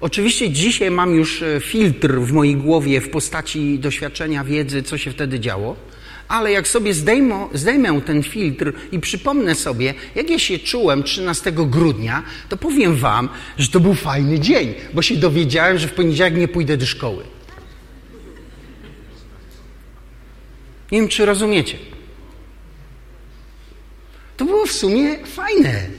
Oczywiście 0.00 0.50
dzisiaj 0.50 0.90
mam 0.90 1.14
już 1.14 1.42
e, 1.42 1.60
filtr 1.60 2.14
w 2.14 2.32
mojej 2.32 2.56
głowie 2.56 3.00
w 3.00 3.10
postaci 3.10 3.78
doświadczenia, 3.78 4.44
wiedzy, 4.44 4.82
co 4.82 4.98
się 4.98 5.10
wtedy 5.10 5.40
działo, 5.40 5.76
ale 6.28 6.52
jak 6.52 6.68
sobie 6.68 6.94
zdejmę, 6.94 7.48
zdejmę 7.54 8.00
ten 8.00 8.22
filtr 8.22 8.72
i 8.92 9.00
przypomnę 9.00 9.54
sobie, 9.54 9.94
jak 10.14 10.30
ja 10.30 10.38
się 10.38 10.58
czułem 10.58 11.02
13 11.02 11.52
grudnia, 11.52 12.22
to 12.48 12.56
powiem 12.56 12.96
Wam, 12.96 13.28
że 13.58 13.68
to 13.68 13.80
był 13.80 13.94
fajny 13.94 14.40
dzień, 14.40 14.74
bo 14.94 15.02
się 15.02 15.16
dowiedziałem, 15.16 15.78
że 15.78 15.88
w 15.88 15.92
poniedziałek 15.92 16.36
nie 16.36 16.48
pójdę 16.48 16.76
do 16.76 16.86
szkoły. 16.86 17.24
Nie 20.92 21.00
wiem, 21.00 21.08
czy 21.08 21.26
rozumiecie. 21.26 21.78
To 24.36 24.44
było 24.44 24.66
w 24.66 24.72
sumie 24.72 25.26
fajne. 25.26 25.97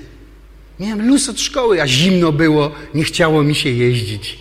Miałem 0.79 1.07
luz 1.07 1.29
od 1.29 1.39
szkoły, 1.39 1.81
a 1.81 1.87
zimno 1.87 2.31
było, 2.31 2.71
nie 2.93 3.03
chciało 3.03 3.43
mi 3.43 3.55
się 3.55 3.69
jeździć. 3.69 4.39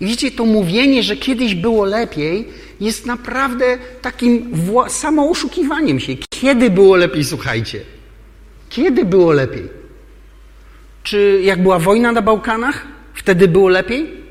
I 0.00 0.06
widzicie, 0.06 0.30
to 0.30 0.44
mówienie, 0.44 1.02
że 1.02 1.16
kiedyś 1.16 1.54
było 1.54 1.84
lepiej, 1.84 2.48
jest 2.80 3.06
naprawdę 3.06 3.78
takim 4.02 4.52
samooszukiwaniem 4.88 6.00
się. 6.00 6.16
Kiedy 6.30 6.70
było 6.70 6.96
lepiej, 6.96 7.24
słuchajcie? 7.24 7.80
Kiedy 8.68 9.04
było 9.04 9.32
lepiej? 9.32 9.68
Czy 11.02 11.40
jak 11.44 11.62
była 11.62 11.78
wojna 11.78 12.12
na 12.12 12.22
Bałkanach, 12.22 12.86
wtedy 13.14 13.48
było 13.48 13.68
lepiej? 13.68 14.25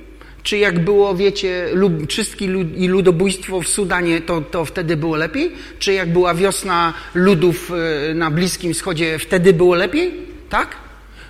Czy 0.45 0.57
jak 0.57 0.79
było, 0.79 1.15
wiecie, 1.15 1.69
lub, 1.73 2.07
czystki 2.07 2.47
lud, 2.47 2.77
i 2.77 2.87
ludobójstwo 2.87 3.61
w 3.61 3.67
Sudanie, 3.67 4.21
to, 4.21 4.41
to 4.41 4.65
wtedy 4.65 4.97
było 4.97 5.15
lepiej? 5.15 5.51
Czy 5.79 5.93
jak 5.93 6.13
była 6.13 6.33
wiosna 6.33 6.93
ludów 7.13 7.71
e, 7.71 8.13
na 8.13 8.31
Bliskim 8.31 8.73
Wschodzie, 8.73 9.19
wtedy 9.19 9.53
było 9.53 9.75
lepiej? 9.75 10.13
Tak? 10.49 10.75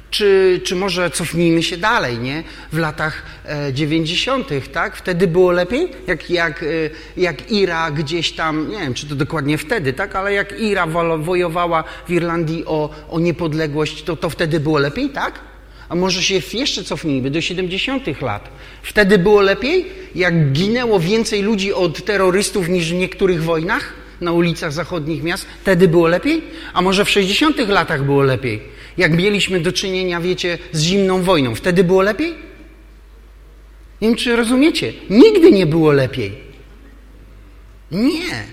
Czy, 0.09 0.61
czy 0.63 0.75
może 0.75 1.09
cofnijmy 1.09 1.63
się 1.63 1.77
dalej, 1.77 2.19
nie? 2.19 2.43
W 2.71 2.77
latach 2.77 3.23
e, 3.45 3.73
90., 3.73 4.49
tak? 4.73 4.95
Wtedy 4.95 5.27
było 5.27 5.51
lepiej? 5.51 5.87
Jak, 6.07 6.29
jak, 6.29 6.63
e, 6.63 6.65
jak 7.17 7.51
Ira 7.51 7.91
gdzieś 7.91 8.31
tam, 8.31 8.69
nie 8.69 8.79
wiem, 8.79 8.93
czy 8.93 9.07
to 9.07 9.15
dokładnie 9.15 9.57
wtedy, 9.57 9.93
tak? 9.93 10.15
Ale 10.15 10.33
jak 10.33 10.59
Ira 10.59 10.87
wojowała 11.17 11.83
w 12.07 12.11
Irlandii 12.11 12.65
o, 12.65 12.89
o 13.09 13.19
niepodległość, 13.19 14.03
to, 14.03 14.15
to 14.15 14.29
wtedy 14.29 14.59
było 14.59 14.79
lepiej, 14.79 15.09
tak? 15.09 15.54
A 15.89 15.95
może 15.95 16.23
się 16.23 16.41
jeszcze 16.53 16.83
cofnijmy 16.83 17.31
do 17.31 17.41
70. 17.41 18.21
lat. 18.21 18.49
Wtedy 18.83 19.17
było 19.17 19.41
lepiej, 19.41 19.85
jak 20.15 20.51
ginęło 20.51 20.99
więcej 20.99 21.41
ludzi 21.41 21.73
od 21.73 22.05
terrorystów 22.05 22.69
niż 22.69 22.91
w 22.91 22.95
niektórych 22.95 23.43
wojnach 23.43 23.93
na 24.21 24.31
ulicach 24.31 24.73
zachodnich 24.73 25.23
miast. 25.23 25.45
Wtedy 25.61 25.87
było 25.87 26.07
lepiej? 26.07 26.41
A 26.73 26.81
może 26.81 27.05
w 27.05 27.09
60. 27.09 27.57
latach 27.57 28.03
było 28.05 28.23
lepiej? 28.23 28.61
Jak 28.97 29.13
mieliśmy 29.13 29.59
do 29.59 29.71
czynienia, 29.71 30.21
wiecie, 30.21 30.57
z 30.71 30.81
zimną 30.81 31.23
wojną. 31.23 31.55
Wtedy 31.55 31.83
było 31.83 32.01
lepiej? 32.01 32.33
Nie 34.01 34.07
wiem, 34.07 34.17
czy 34.17 34.35
rozumiecie. 34.35 34.93
Nigdy 35.09 35.51
nie 35.51 35.65
było 35.65 35.91
lepiej. 35.91 36.31
Nie. 37.91 38.43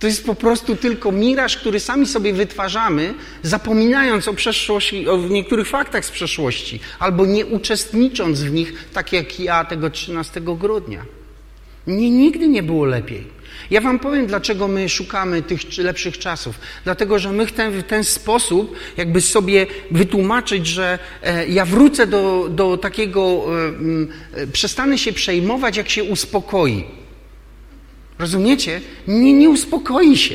To 0.00 0.06
jest 0.06 0.26
po 0.26 0.34
prostu 0.34 0.76
tylko 0.76 1.12
miraż, 1.12 1.56
który 1.56 1.80
sami 1.80 2.06
sobie 2.06 2.32
wytwarzamy, 2.32 3.14
zapominając 3.42 4.28
o 4.28 4.34
przeszłości, 4.34 5.08
o 5.08 5.16
niektórych 5.16 5.68
faktach 5.68 6.04
z 6.04 6.10
przeszłości, 6.10 6.80
albo 6.98 7.26
nie 7.26 7.46
uczestnicząc 7.46 8.40
w 8.40 8.52
nich, 8.52 8.88
tak 8.92 9.12
jak 9.12 9.40
ja 9.40 9.64
tego 9.64 9.90
13 9.90 10.40
grudnia. 10.40 11.04
Nie, 11.86 12.10
nigdy 12.10 12.48
nie 12.48 12.62
było 12.62 12.84
lepiej. 12.84 13.24
Ja 13.70 13.80
Wam 13.80 13.98
powiem, 13.98 14.26
dlaczego 14.26 14.68
my 14.68 14.88
szukamy 14.88 15.42
tych 15.42 15.78
lepszych 15.78 16.18
czasów. 16.18 16.58
Dlatego, 16.84 17.18
że 17.18 17.32
my 17.32 17.46
chcemy 17.46 17.82
w 17.82 17.86
ten 17.86 18.04
sposób 18.04 18.76
jakby 18.96 19.20
sobie 19.20 19.66
wytłumaczyć, 19.90 20.66
że 20.66 20.98
e, 21.22 21.48
ja 21.48 21.64
wrócę 21.64 22.06
do, 22.06 22.48
do 22.50 22.76
takiego, 22.76 23.44
e, 24.34 24.46
przestanę 24.46 24.98
się 24.98 25.12
przejmować, 25.12 25.76
jak 25.76 25.88
się 25.88 26.04
uspokoi. 26.04 26.99
Rozumiecie? 28.20 28.80
Nie, 29.06 29.32
nie 29.32 29.50
uspokoi 29.50 30.16
się. 30.16 30.34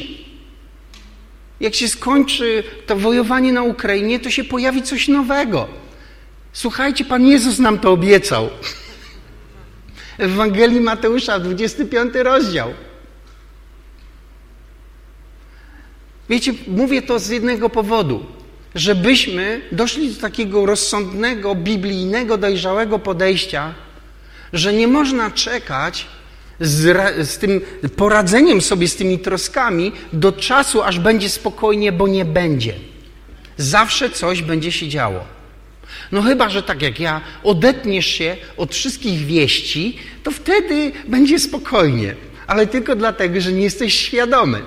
Jak 1.59 1.75
się 1.75 1.87
skończy 1.87 2.63
to 2.85 2.95
wojowanie 2.95 3.53
na 3.53 3.63
Ukrainie, 3.63 4.19
to 4.19 4.29
się 4.29 4.43
pojawi 4.43 4.83
coś 4.83 5.07
nowego. 5.07 5.67
Słuchajcie, 6.53 7.05
Pan 7.05 7.27
Jezus 7.27 7.59
nam 7.59 7.79
to 7.79 7.91
obiecał. 7.91 8.49
W 10.19 10.21
Ewangelii 10.21 10.81
Mateusza, 10.81 11.39
25 11.39 12.13
rozdział. 12.13 12.73
Wiecie, 16.29 16.53
mówię 16.67 17.01
to 17.01 17.19
z 17.19 17.29
jednego 17.29 17.69
powodu, 17.69 18.25
żebyśmy 18.75 19.61
doszli 19.71 20.13
do 20.13 20.21
takiego 20.21 20.65
rozsądnego, 20.65 21.55
biblijnego, 21.55 22.37
dojrzałego 22.37 22.99
podejścia, 22.99 23.73
że 24.53 24.73
nie 24.73 24.87
można 24.87 25.31
czekać 25.31 26.07
z, 26.59 27.29
z, 27.29 27.37
tym 27.37 27.61
poradzeniem 27.95 28.61
sobie 28.61 28.87
z 28.87 28.95
tymi 28.95 29.19
troskami 29.19 29.91
do 30.13 30.31
czasu, 30.31 30.83
aż 30.83 30.99
będzie 30.99 31.29
spokojnie, 31.29 31.91
bo 31.91 32.07
nie 32.07 32.25
będzie. 32.25 32.73
Zawsze 33.57 34.09
coś 34.09 34.41
będzie 34.41 34.71
się 34.71 34.87
działo. 34.87 35.25
No 36.11 36.21
chyba, 36.21 36.49
że 36.49 36.63
tak 36.63 36.81
jak 36.81 36.99
ja, 36.99 37.21
odetniesz 37.43 38.05
się 38.05 38.37
od 38.57 38.75
wszystkich 38.75 39.25
wieści, 39.25 39.97
to 40.23 40.31
wtedy 40.31 40.91
będzie 41.07 41.39
spokojnie. 41.39 42.15
Ale 42.47 42.67
tylko 42.67 42.95
dlatego, 42.95 43.41
że 43.41 43.53
nie 43.53 43.63
jesteś 43.63 43.93
świadomy. 43.93 44.61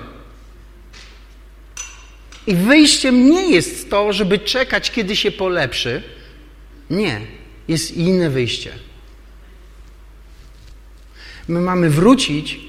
I 2.47 2.55
wyjściem 2.55 3.29
nie 3.29 3.51
jest 3.51 3.89
to, 3.89 4.13
żeby 4.13 4.39
czekać, 4.39 4.91
kiedy 4.91 5.15
się 5.15 5.31
polepszy. 5.31 6.03
Nie. 6.89 7.21
Jest 7.67 7.97
inne 7.97 8.29
wyjście. 8.29 8.71
My 11.49 11.61
mamy 11.61 11.89
wrócić 11.89 12.59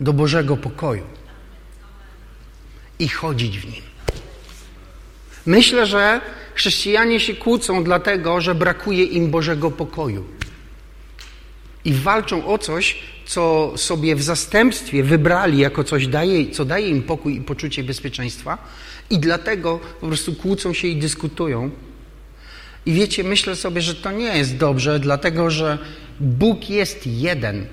do 0.00 0.12
Bożego 0.12 0.56
pokoju 0.56 1.02
i 2.98 3.08
chodzić 3.08 3.58
w 3.58 3.64
nim. 3.64 3.82
Myślę, 5.46 5.86
że 5.86 6.20
chrześcijanie 6.54 7.20
się 7.20 7.34
kłócą 7.34 7.84
dlatego, 7.84 8.40
że 8.40 8.54
brakuje 8.54 9.04
im 9.04 9.30
Bożego 9.30 9.70
pokoju. 9.70 10.24
I 11.84 11.92
walczą 11.92 12.46
o 12.46 12.58
coś, 12.58 12.98
co 13.26 13.72
sobie 13.76 14.16
w 14.16 14.22
zastępstwie 14.22 15.02
wybrali 15.02 15.58
jako 15.58 15.84
coś, 15.84 16.06
daje, 16.06 16.50
co 16.50 16.64
daje 16.64 16.88
im 16.88 17.02
pokój 17.02 17.36
i 17.36 17.40
poczucie 17.40 17.84
bezpieczeństwa, 17.84 18.58
i 19.10 19.18
dlatego 19.18 19.80
po 20.00 20.06
prostu 20.06 20.34
kłócą 20.34 20.72
się 20.72 20.88
i 20.88 20.96
dyskutują. 20.96 21.70
I 22.86 22.92
wiecie, 22.92 23.24
myślę 23.24 23.56
sobie, 23.56 23.82
że 23.82 23.94
to 23.94 24.12
nie 24.12 24.36
jest 24.36 24.56
dobrze, 24.56 25.00
dlatego 25.00 25.50
że 25.50 25.78
Bóg 26.20 26.70
jest 26.70 27.06
jeden. 27.06 27.66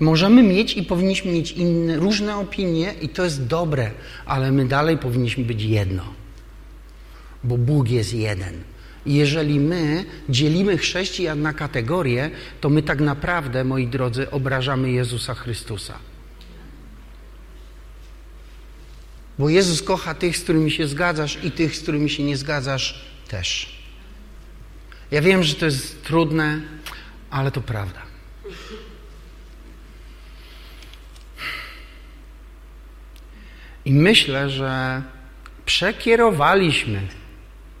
Możemy 0.00 0.42
mieć 0.42 0.76
i 0.76 0.82
powinniśmy 0.82 1.32
mieć 1.32 1.52
inne, 1.52 1.96
różne 1.96 2.36
opinie, 2.36 2.94
i 3.00 3.08
to 3.08 3.24
jest 3.24 3.46
dobre, 3.46 3.90
ale 4.26 4.52
my 4.52 4.68
dalej 4.68 4.98
powinniśmy 4.98 5.44
być 5.44 5.62
jedno, 5.62 6.02
bo 7.44 7.58
Bóg 7.58 7.90
jest 7.90 8.14
jeden. 8.14 8.54
Jeżeli 9.06 9.60
my 9.60 10.04
dzielimy 10.28 10.78
chrześcijan 10.78 11.42
na 11.42 11.52
kategorie, 11.52 12.30
to 12.60 12.68
my 12.68 12.82
tak 12.82 13.00
naprawdę, 13.00 13.64
moi 13.64 13.86
drodzy, 13.86 14.30
obrażamy 14.30 14.90
Jezusa 14.90 15.34
Chrystusa. 15.34 15.98
Bo 19.38 19.48
Jezus 19.48 19.82
kocha 19.82 20.14
tych, 20.14 20.36
z 20.36 20.42
którymi 20.42 20.70
się 20.70 20.86
zgadzasz, 20.86 21.38
i 21.44 21.50
tych, 21.50 21.76
z 21.76 21.80
którymi 21.80 22.10
się 22.10 22.22
nie 22.22 22.36
zgadzasz, 22.36 23.04
też. 23.28 23.79
Ja 25.10 25.20
wiem, 25.20 25.42
że 25.42 25.54
to 25.54 25.64
jest 25.64 26.04
trudne, 26.04 26.60
ale 27.30 27.50
to 27.50 27.60
prawda. 27.60 28.02
I 33.84 33.92
myślę, 33.92 34.50
że 34.50 35.02
przekierowaliśmy 35.66 37.00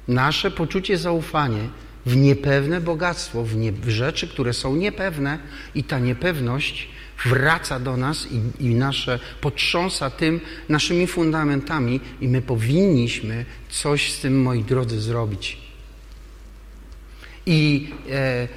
nasze 0.08 0.50
poczucie 0.50 0.98
zaufania 0.98 1.68
w 2.06 2.16
niepewne 2.16 2.80
bogactwo, 2.80 3.44
w, 3.44 3.56
nie, 3.56 3.72
w, 3.72 3.88
rzeczy, 3.88 4.28
które 4.28 4.52
są 4.52 4.76
niepewne, 4.76 5.38
i 5.74 5.84
ta 5.84 5.98
niepewność 5.98 6.88
wraca 7.24 7.80
do 7.80 7.96
nas 7.96 8.28
i, 8.32 8.66
i 8.66 8.74
nasze 8.74 9.18
potrząsa 9.40 10.10
tym 10.10 10.40
naszymi 10.68 11.06
fundamentami, 11.06 12.00
i 12.20 12.28
my 12.28 12.42
powinniśmy 12.42 13.44
coś 13.68 14.12
z 14.12 14.20
tym, 14.20 14.42
moi 14.42 14.64
drodzy, 14.64 15.00
zrobić. 15.00 15.69
I 17.50 17.88
e, 18.10 18.48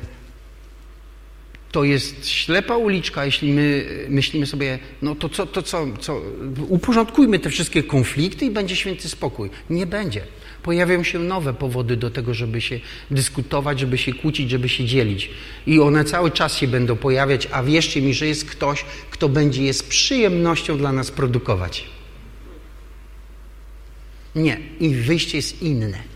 to 1.71 1.83
jest 1.83 2.27
ślepa 2.27 2.77
uliczka, 2.77 3.25
jeśli 3.25 3.51
my 3.51 3.85
myślimy 4.09 4.45
sobie, 4.45 4.79
no 5.01 5.15
to 5.15 5.29
co, 5.29 5.45
to 5.45 5.61
co, 5.61 5.87
co, 5.99 6.21
uporządkujmy 6.69 7.39
te 7.39 7.49
wszystkie 7.49 7.83
konflikty 7.83 8.45
i 8.45 8.51
będzie 8.51 8.75
święty 8.75 9.09
spokój. 9.09 9.49
Nie 9.69 9.85
będzie. 9.85 10.21
Pojawią 10.63 11.03
się 11.03 11.19
nowe 11.19 11.53
powody 11.53 11.97
do 11.97 12.09
tego, 12.11 12.33
żeby 12.33 12.61
się 12.61 12.79
dyskutować, 13.11 13.79
żeby 13.79 13.97
się 13.97 14.13
kłócić, 14.13 14.49
żeby 14.49 14.69
się 14.69 14.85
dzielić. 14.85 15.29
I 15.67 15.79
one 15.79 16.05
cały 16.05 16.31
czas 16.31 16.57
się 16.57 16.67
będą 16.67 16.95
pojawiać, 16.95 17.47
a 17.51 17.63
wierzcie 17.63 18.01
mi, 18.01 18.13
że 18.13 18.27
jest 18.27 18.45
ktoś, 18.45 18.85
kto 19.11 19.29
będzie 19.29 19.63
je 19.63 19.73
z 19.73 19.83
przyjemnością 19.83 20.77
dla 20.77 20.91
nas 20.91 21.11
produkować. 21.11 21.83
Nie. 24.35 24.59
I 24.79 24.89
wyjście 24.89 25.37
jest 25.37 25.61
inne. 25.61 26.12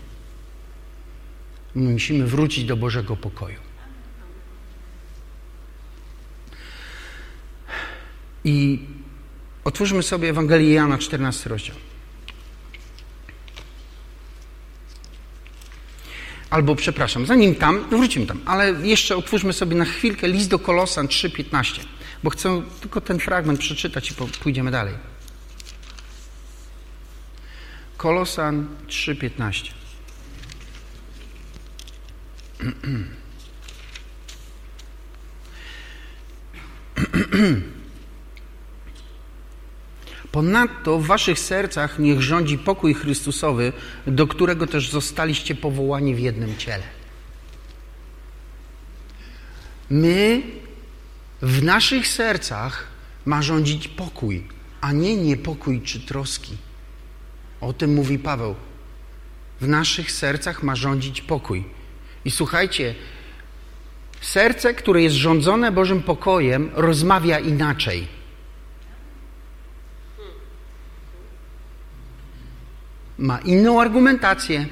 Musimy 1.74 2.26
wrócić 2.26 2.64
do 2.64 2.76
Bożego 2.76 3.16
pokoju. 3.16 3.58
I 8.44 8.80
otwórzmy 9.64 10.02
sobie 10.02 10.28
Ewangelię 10.28 10.74
Jana, 10.74 10.98
14 10.98 11.48
rozdział. 11.48 11.76
Albo, 16.50 16.76
przepraszam, 16.76 17.26
zanim 17.26 17.54
tam, 17.54 17.84
no 17.90 17.98
wrócimy 17.98 18.26
tam, 18.26 18.40
ale 18.44 18.70
jeszcze 18.70 19.16
otwórzmy 19.16 19.52
sobie 19.52 19.76
na 19.76 19.84
chwilkę 19.84 20.28
list 20.28 20.50
do 20.50 20.58
Kolosan 20.58 21.06
3,15, 21.06 21.80
bo 22.22 22.30
chcę 22.30 22.62
tylko 22.80 23.00
ten 23.00 23.18
fragment 23.18 23.60
przeczytać 23.60 24.10
i 24.10 24.14
pójdziemy 24.14 24.70
dalej. 24.70 24.94
Kolosan 27.96 28.66
3,15. 28.86 29.77
Ponadto 40.32 40.98
w 40.98 41.06
waszych 41.06 41.38
sercach 41.38 41.98
niech 41.98 42.22
rządzi 42.22 42.58
pokój 42.58 42.94
Chrystusowy, 42.94 43.72
do 44.06 44.26
którego 44.26 44.66
też 44.66 44.90
zostaliście 44.90 45.54
powołani 45.54 46.14
w 46.14 46.18
jednym 46.18 46.56
ciele. 46.56 46.82
My 49.90 50.42
w 51.42 51.62
naszych 51.62 52.08
sercach 52.08 52.86
ma 53.24 53.42
rządzić 53.42 53.88
pokój, 53.88 54.44
a 54.80 54.92
nie 54.92 55.16
niepokój 55.16 55.82
czy 55.82 56.00
troski. 56.00 56.56
O 57.60 57.72
tym 57.72 57.94
mówi 57.94 58.18
Paweł. 58.18 58.54
W 59.60 59.68
naszych 59.68 60.12
sercach 60.12 60.62
ma 60.62 60.76
rządzić 60.76 61.22
pokój. 61.22 61.64
I 62.28 62.30
słuchajcie, 62.30 62.94
serce, 64.20 64.74
które 64.74 65.02
jest 65.02 65.16
rządzone 65.16 65.72
Bożym 65.72 66.02
pokojem, 66.02 66.70
rozmawia 66.74 67.38
inaczej. 67.38 68.06
Ma 73.18 73.38
inną 73.38 73.80
argumentację, 73.80 74.66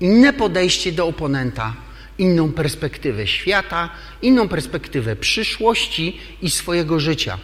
inne 0.00 0.32
podejście 0.32 0.92
do 0.92 1.06
oponenta, 1.06 1.74
inną 2.18 2.52
perspektywę 2.52 3.26
świata, 3.26 3.90
inną 4.22 4.48
perspektywę 4.48 5.16
przyszłości 5.16 6.20
i 6.42 6.50
swojego 6.50 7.00
życia. 7.00 7.38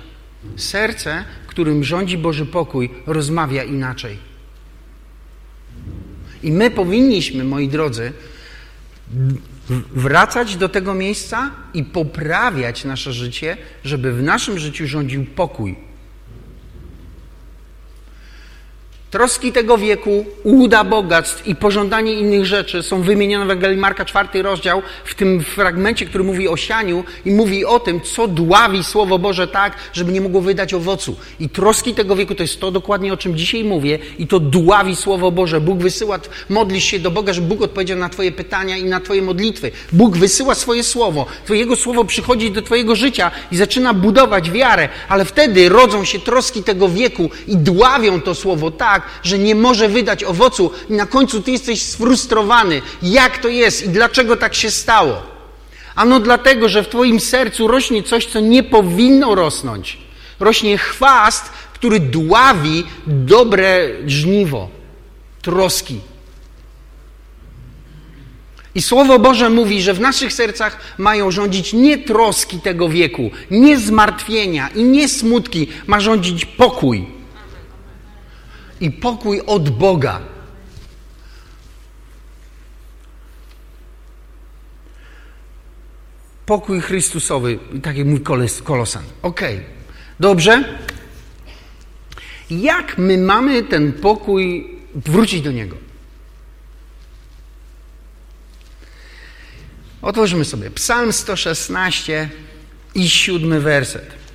Serce, 0.57 1.25
którym 1.47 1.85
rządzi 1.85 2.19
Boży 2.19 2.47
pokój, 2.47 2.91
rozmawia 3.07 3.65
inaczej. 3.65 4.19
I 6.43 6.53
my 6.53 6.71
powinniśmy, 6.71 7.45
moi 7.45 7.69
drodzy, 7.69 8.13
wracać 9.95 10.57
do 10.57 10.69
tego 10.69 10.95
miejsca 10.95 11.51
i 11.75 11.85
poprawiać 11.85 12.85
nasze 12.85 13.13
życie, 13.13 13.57
żeby 13.85 14.13
w 14.13 14.23
naszym 14.23 14.59
życiu 14.59 14.87
rządził 14.87 15.25
pokój, 15.25 15.77
Troski 19.11 19.53
tego 19.53 19.79
wieku, 19.79 20.27
ułuda 20.45 20.85
bogactw 20.85 21.49
i 21.49 21.55
pożądanie 21.55 22.13
innych 22.13 22.47
rzeczy 22.47 22.83
są 22.83 23.03
wymienione 23.03 23.45
w 23.45 23.51
Ewangelii 23.51 23.77
Marka, 23.79 24.05
czwarty 24.05 24.43
rozdział, 24.43 24.83
w 25.05 25.15
tym 25.15 25.45
fragmencie, 25.45 26.07
który 26.07 26.25
mówi 26.25 26.49
o 26.49 26.57
sianiu 26.57 27.05
i 27.25 27.31
mówi 27.31 27.65
o 27.65 27.81
tym, 27.81 28.01
co 28.01 28.29
dławi 28.29 28.85
Słowo 28.85 29.19
Boże 29.19 29.49
tak, 29.49 29.77
żeby 29.93 30.13
nie 30.13 30.21
mogło 30.21 30.41
wydać 30.41 30.75
owocu. 30.75 31.17
I 31.41 31.49
troski 31.49 31.95
tego 31.95 32.17
wieku 32.17 32.35
to 32.35 32.43
jest 32.43 32.61
to 32.61 32.71
dokładnie, 32.71 33.13
o 33.13 33.17
czym 33.17 33.37
dzisiaj 33.37 33.65
mówię 33.65 33.99
i 34.19 34.27
to 34.27 34.41
dławi 34.41 34.97
Słowo 34.97 35.31
Boże. 35.31 35.61
Bóg 35.61 35.79
wysyła, 35.79 36.19
modlisz 36.49 36.85
się 36.85 36.99
do 36.99 37.11
Boga, 37.11 37.33
żeby 37.33 37.47
Bóg 37.47 37.63
odpowiedział 37.63 37.99
na 37.99 38.09
Twoje 38.09 38.33
pytania 38.33 38.77
i 38.77 38.85
na 38.85 39.01
Twoje 39.01 39.23
modlitwy. 39.23 39.71
Bóg 39.93 40.17
wysyła 40.17 40.55
swoje 40.55 40.83
Słowo. 40.83 41.27
Twojego 41.45 41.77
Słowo 41.77 42.05
przychodzi 42.05 42.51
do 42.51 42.63
Twojego 42.63 42.97
życia 42.97 43.31
i 43.53 43.57
zaczyna 43.57 43.95
budować 43.95 44.51
wiarę, 44.51 44.89
ale 45.09 45.25
wtedy 45.25 45.69
rodzą 45.69 46.05
się 46.05 46.19
troski 46.19 46.63
tego 46.63 46.89
wieku 46.89 47.31
i 47.47 47.57
dławią 47.57 48.21
to 48.21 48.35
Słowo 48.35 48.71
tak, 48.71 48.96
że 49.23 49.39
nie 49.39 49.55
może 49.55 49.89
wydać 49.89 50.25
owocu 50.25 50.71
i 50.91 50.93
na 50.93 51.07
końcu 51.07 51.43
ty 51.43 51.51
jesteś 51.51 51.83
sfrustrowany. 51.83 52.83
Jak 53.03 53.39
to 53.39 53.49
jest 53.49 53.85
i 53.85 53.89
dlaczego 53.89 54.37
tak 54.37 54.55
się 54.55 54.71
stało? 54.71 55.23
Ano 55.95 56.21
dlatego, 56.21 56.69
że 56.69 56.83
w 56.83 56.89
twoim 56.89 57.21
sercu 57.21 57.69
rośnie 57.69 58.03
coś, 58.03 58.27
co 58.27 58.41
nie 58.41 58.63
powinno 58.63 59.35
rosnąć. 59.35 59.99
Rośnie 60.41 60.79
chwast, 60.79 61.51
który 61.75 62.01
dławi 62.01 62.85
dobre 63.07 63.89
żniwo, 64.07 64.69
troski. 65.43 66.01
I 68.75 68.83
Słowo 68.83 69.19
Boże 69.19 69.51
mówi, 69.51 69.83
że 69.83 69.95
w 69.95 70.01
naszych 70.01 70.33
sercach 70.33 70.79
mają 70.99 71.31
rządzić 71.31 71.73
nie 71.73 71.99
troski 71.99 72.61
tego 72.61 72.89
wieku, 72.89 73.31
nie 73.51 73.79
zmartwienia 73.79 74.69
i 74.69 74.85
nie 74.85 75.09
smutki, 75.09 75.69
ma 75.87 76.01
rządzić 76.01 76.45
pokój 76.45 77.16
i 78.81 78.91
pokój 78.91 79.41
od 79.47 79.71
Boga. 79.71 80.21
Pokój 86.47 86.81
Chrystusowy, 86.81 87.59
tak 87.83 87.97
jak 87.97 88.07
mój 88.07 88.21
kolosan. 88.65 89.05
Ok, 89.23 89.41
dobrze? 90.21 90.79
Jak 92.51 92.99
my 92.99 93.19
mamy 93.19 93.63
ten 93.63 93.93
pokój 93.93 94.77
wrócić 94.95 95.43
do 95.43 95.53
niego? 95.53 95.77
Otworzymy 100.03 100.45
sobie 100.45 100.71
Psalm 100.71 101.13
116 101.13 102.31
i 102.95 103.09
siódmy 103.09 103.61
werset. 103.61 104.26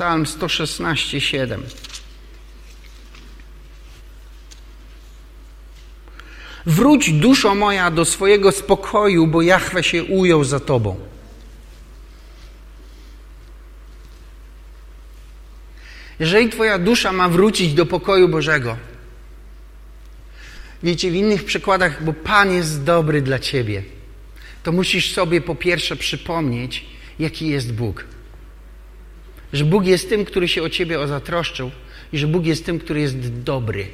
Psalm 0.00 0.26
116, 0.26 1.20
7. 1.20 1.62
Wróć 6.66 7.12
duszo 7.12 7.54
moja 7.54 7.90
do 7.90 8.04
swojego 8.04 8.52
spokoju, 8.52 9.26
bo 9.26 9.42
Jachwę 9.42 9.82
się 9.82 10.04
ujął 10.04 10.44
za 10.44 10.60
tobą. 10.60 10.96
Jeżeli 16.18 16.48
twoja 16.48 16.78
dusza 16.78 17.12
ma 17.12 17.28
wrócić 17.28 17.74
do 17.74 17.86
pokoju 17.86 18.28
Bożego, 18.28 18.76
wiecie, 20.82 21.10
w 21.10 21.14
innych 21.14 21.44
przykładach, 21.44 22.04
bo 22.04 22.12
Pan 22.12 22.52
jest 22.52 22.84
dobry 22.84 23.22
dla 23.22 23.38
ciebie, 23.38 23.82
to 24.62 24.72
musisz 24.72 25.14
sobie 25.14 25.40
po 25.40 25.54
pierwsze 25.54 25.96
przypomnieć, 25.96 26.86
jaki 27.18 27.48
jest 27.48 27.72
Bóg 27.72 28.04
że 29.52 29.64
Bóg 29.64 29.86
jest 29.86 30.08
tym, 30.08 30.24
który 30.24 30.48
się 30.48 30.62
o 30.62 30.70
ciebie 30.70 31.06
zatroszczył 31.06 31.70
i 32.12 32.18
że 32.18 32.26
Bóg 32.26 32.46
jest 32.46 32.66
tym, 32.66 32.78
który 32.78 33.00
jest 33.00 33.42
dobry. 33.42 33.86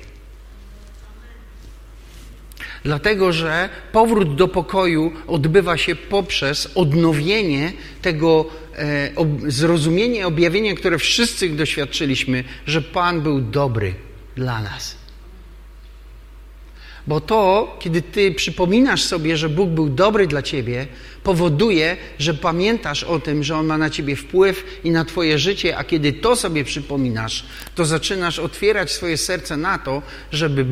Dlatego, 2.85 3.33
że 3.33 3.69
powrót 3.93 4.35
do 4.35 4.49
pokoju 4.49 5.13
odbywa 5.27 5.77
się 5.77 5.95
poprzez 5.95 6.71
odnowienie 6.75 7.73
tego 8.03 8.47
e, 8.79 9.13
ob, 9.17 9.29
zrozumienie, 9.47 10.27
objawienie, 10.27 10.75
które 10.75 10.99
wszyscy 10.99 11.49
doświadczyliśmy, 11.49 12.45
że 12.67 12.83
Pan 12.83 13.21
był 13.21 13.41
dobry 13.41 13.95
dla 14.37 14.63
nas. 14.63 15.06
Bo 17.07 17.21
to, 17.21 17.77
kiedy 17.81 18.03
ty 18.03 18.33
przypominasz 18.33 19.03
sobie, 19.03 19.37
że 19.37 19.49
Bóg 19.49 19.71
był 19.71 19.89
dobry 19.89 20.27
dla 20.27 20.43
ciebie, 20.43 20.87
powoduje, 21.23 21.97
że 22.19 22.35
pamiętasz 22.35 23.05
o 23.05 23.19
tym, 23.19 23.45
że 23.45 23.57
On 23.57 23.67
ma 23.67 23.79
na 23.79 23.91
ciebie 23.91 24.17
wpływ 24.17 24.65
i 24.85 24.91
na 24.91 25.05
twoje 25.05 25.39
życie, 25.39 25.77
a 25.77 25.85
kiedy 25.85 26.13
to 26.13 26.37
sobie 26.37 26.65
przypominasz, 26.65 27.45
to 27.75 27.85
zaczynasz 27.85 28.39
otwierać 28.39 28.93
swoje 28.93 29.17
serce 29.17 29.57
na 29.57 29.79
to, 29.79 30.03
żeby 30.33 30.67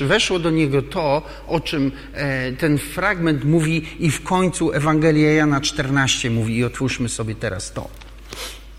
weszło 0.00 0.38
do 0.38 0.50
niego 0.50 0.82
to, 0.82 1.22
o 1.46 1.60
czym 1.60 1.92
e, 2.12 2.52
ten 2.52 2.78
fragment 2.78 3.44
mówi 3.44 3.86
i 3.98 4.10
w 4.10 4.22
końcu 4.22 4.72
Ewangelia 4.72 5.32
Jana 5.32 5.60
14 5.60 6.30
mówi 6.30 6.56
i 6.56 6.64
otwórzmy 6.64 7.08
sobie 7.08 7.34
teraz 7.34 7.72
to. 7.72 7.88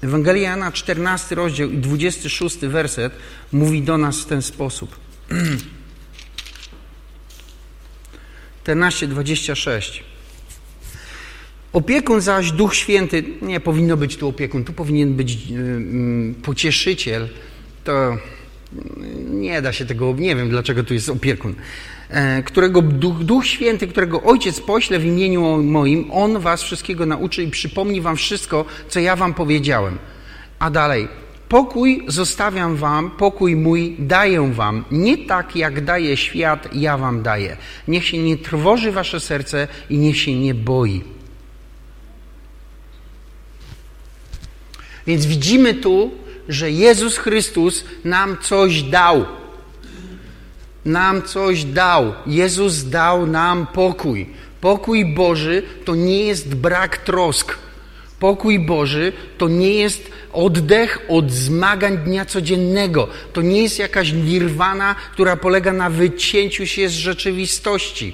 Ewangelia 0.02 0.50
Jana 0.50 0.71
14 0.71 1.36
rozdział 1.36 1.69
i 1.69 1.78
26 1.78 2.58
werset 2.58 3.13
mówi 3.52 3.82
do 3.82 3.97
nas 3.97 4.19
w 4.19 4.26
ten 4.26 4.41
sposób. 4.41 4.95
14:26. 8.65 10.00
Opiekun 11.74 12.21
zaś 12.21 12.52
Duch 12.52 12.76
Święty, 12.76 13.24
nie 13.41 13.60
powinno 13.60 13.97
być 13.97 14.17
tu 14.17 14.28
opiekun, 14.28 14.63
tu 14.63 14.74
powinien 14.74 15.13
być 15.13 15.47
yy, 15.47 16.34
pocieszyciel. 16.43 17.30
To 17.84 18.17
nie 19.30 19.62
da 19.62 19.74
się 19.74 19.86
tego, 19.86 20.13
nie 20.17 20.36
wiem 20.36 20.50
dlaczego 20.50 20.84
tu 20.84 20.93
jest 20.93 21.10
opiekun. 21.10 21.56
E, 22.10 22.43
którego 22.43 22.82
Duch, 22.82 23.17
Duch 23.17 23.47
Święty, 23.47 23.88
którego 23.88 24.24
Ojciec 24.24 24.60
pośle 24.60 25.00
w 25.00 25.06
imieniu 25.06 25.63
moim, 25.63 26.12
On 26.12 26.39
was 26.39 26.63
wszystkiego 26.63 27.06
nauczy 27.06 27.43
i 27.43 27.47
przypomni 27.47 28.02
wam 28.02 28.15
wszystko, 28.15 28.65
co 28.89 29.00
ja 29.00 29.15
wam 29.15 29.34
powiedziałem. 29.34 29.97
A 30.60 30.69
dalej, 30.69 31.08
Pokój 31.51 32.03
zostawiam 32.07 32.75
wam, 32.75 33.11
pokój 33.11 33.55
mój 33.55 33.95
daję 33.99 34.51
wam. 34.53 34.85
Nie 34.91 35.17
tak, 35.17 35.55
jak 35.55 35.83
daje 35.83 36.17
świat, 36.17 36.75
ja 36.75 36.97
wam 36.97 37.23
daję. 37.23 37.57
Niech 37.87 38.05
się 38.05 38.17
nie 38.17 38.37
trwoży 38.37 38.91
wasze 38.91 39.19
serce 39.19 39.67
i 39.89 39.97
niech 39.97 40.17
się 40.17 40.35
nie 40.35 40.53
boi. 40.53 41.03
Więc 45.07 45.25
widzimy 45.25 45.73
tu, 45.73 46.11
że 46.49 46.71
Jezus 46.71 47.17
Chrystus 47.17 47.85
nam 48.03 48.37
coś 48.41 48.81
dał. 48.81 49.25
Nam 50.85 51.21
coś 51.21 51.63
dał. 51.63 52.13
Jezus 52.25 52.83
dał 52.83 53.27
nam 53.27 53.67
pokój. 53.67 54.29
Pokój 54.61 55.05
Boży 55.05 55.63
to 55.85 55.95
nie 55.95 56.23
jest 56.23 56.55
brak 56.55 56.97
trosk. 56.97 57.57
Pokój 58.21 58.60
Boży 58.60 59.13
to 59.38 59.47
nie 59.47 59.73
jest 59.73 60.12
oddech 60.34 60.99
od 61.07 61.31
zmagań 61.31 61.97
dnia 61.97 62.25
codziennego. 62.25 63.07
To 63.34 63.41
nie 63.41 63.63
jest 63.63 63.79
jakaś 63.79 64.13
nirwana, 64.13 64.95
która 65.13 65.38
polega 65.38 65.73
na 65.73 65.89
wycięciu 65.89 66.67
się 66.67 66.89
z 66.89 66.91
rzeczywistości. 66.91 68.13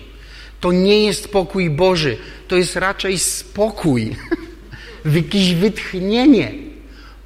To 0.60 0.72
nie 0.72 1.06
jest 1.06 1.32
pokój 1.32 1.70
Boży. 1.70 2.18
To 2.48 2.56
jest 2.56 2.76
raczej 2.76 3.20
spokój, 3.20 4.16
jakieś 5.16 5.54
wytchnienie. 5.54 6.54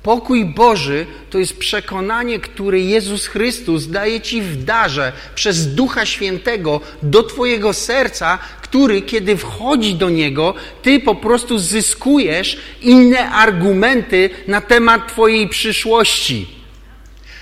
Pokój 0.04 0.46
Boży 0.46 1.06
to 1.30 1.40
jest 1.40 1.58
przekonanie, 1.58 2.40
które 2.40 2.80
Jezus 2.80 3.28
Chrystus 3.28 3.88
daje 3.88 4.22
Ci 4.22 4.42
w 4.42 4.64
darze 4.64 5.14
przez 5.36 5.76
Ducha 5.76 6.06
Świętego 6.06 6.82
do 7.04 7.24
Twojego 7.24 7.74
serca, 7.74 8.40
który, 8.72 9.02
kiedy 9.02 9.38
wchodzi 9.38 9.96
do 9.96 10.10
niego, 10.10 10.54
Ty 10.82 11.00
po 11.00 11.16
prostu 11.16 11.60
zyskujesz 11.60 12.58
inne 12.82 13.30
argumenty 13.32 14.30
na 14.48 14.62
temat 14.62 15.08
Twojej 15.08 15.50
przyszłości. 15.50 16.48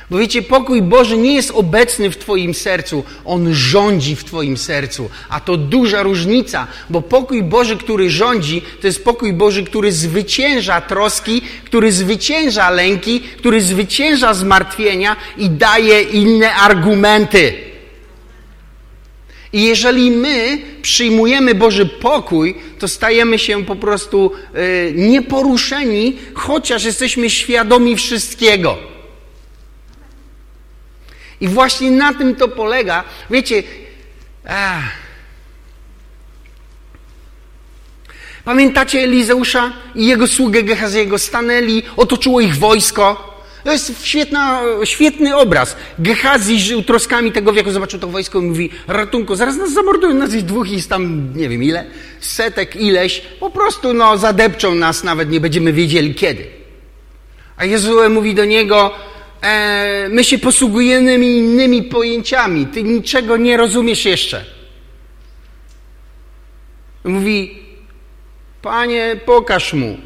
Bo 0.10 0.18
wiecie, 0.18 0.42
pokój 0.42 0.82
Boży 0.82 1.18
nie 1.18 1.34
jest 1.34 1.52
obecny 1.52 2.12
w 2.12 2.18
Twoim 2.18 2.54
sercu, 2.54 3.04
On 3.26 3.54
rządzi 3.54 4.16
w 4.16 4.24
Twoim 4.24 4.58
sercu. 4.58 5.10
A 5.30 5.40
to 5.40 5.58
duża 5.58 6.04
różnica, 6.04 6.68
bo 6.90 7.02
pokój 7.02 7.44
Boży, 7.44 7.78
który 7.78 8.10
rządzi, 8.10 8.62
to 8.82 8.88
jest 8.88 9.04
pokój 9.04 9.34
Boży, 9.34 9.64
który 9.64 9.92
zwycięża 9.92 10.82
troski, 10.82 11.42
który 11.66 11.92
zwycięża 11.92 12.70
lęki, 12.70 13.20
który 13.20 13.62
zwycięża 13.62 14.34
zmartwienia 14.34 15.16
i 15.38 15.50
daje 15.50 16.02
inne 16.02 16.56
argumenty. 16.56 17.69
I 19.54 19.64
jeżeli 19.64 20.12
my 20.12 20.62
przyjmujemy 20.82 21.56
Boży 21.56 21.86
pokój, 21.86 22.56
to 22.80 22.88
stajemy 22.88 23.40
się 23.40 23.66
po 23.66 23.76
prostu 23.76 24.32
y, 24.56 24.94
nieporuszeni, 24.96 26.18
chociaż 26.34 26.84
jesteśmy 26.84 27.30
świadomi 27.30 27.96
wszystkiego. 27.96 28.78
I 31.42 31.48
właśnie 31.48 31.92
na 31.92 32.14
tym 32.14 32.36
to 32.36 32.48
polega. 32.48 33.04
Wiecie, 33.30 33.64
ach. 34.46 34.84
pamiętacie 38.46 39.04
Elizeusza 39.04 39.74
i 39.96 40.06
jego 40.06 40.28
sługę 40.28 40.64
Gehaziego? 40.64 41.20
Stanęli, 41.20 41.84
otoczyło 41.98 42.42
ich 42.42 42.56
wojsko. 42.56 43.39
To 43.64 43.72
jest 43.72 44.06
świetna, 44.06 44.62
świetny 44.84 45.38
obraz. 45.38 45.76
Gehazi 46.00 46.60
żył 46.60 46.84
troskami 46.84 47.32
tego 47.32 47.54
wieku, 47.54 47.72
zobaczył 47.72 48.00
to 48.00 48.08
wojsko 48.08 48.40
i 48.40 48.42
mówi, 48.42 48.70
ratunku, 48.88 49.36
zaraz 49.36 49.58
nas 49.58 49.74
zamordują, 49.74 50.14
nas 50.14 50.34
jest 50.34 50.46
dwóch 50.46 50.70
i 50.70 50.84
tam, 50.84 51.34
nie 51.36 51.50
wiem 51.50 51.64
ile, 51.64 51.86
setek 52.20 52.76
ileś, 52.76 53.22
po 53.40 53.50
prostu 53.50 53.94
no 53.94 54.18
zadepczą 54.18 54.76
nas, 54.76 55.04
nawet 55.04 55.30
nie 55.30 55.40
będziemy 55.40 55.74
wiedzieli 55.74 56.16
kiedy. 56.16 56.48
A 57.58 57.66
Jezue 57.66 58.10
mówi 58.10 58.36
do 58.36 58.46
niego, 58.46 58.92
e, 59.42 60.10
my 60.10 60.24
się 60.24 60.38
posługujemy 60.38 61.14
innymi 61.16 61.84
pojęciami. 61.84 62.66
Ty 62.66 62.84
niczego 62.84 63.38
nie 63.38 63.58
rozumiesz 63.58 64.06
jeszcze. 64.06 64.46
Mówi, 67.04 67.60
panie, 68.62 69.20
pokaż 69.26 69.74
mu. 69.74 69.98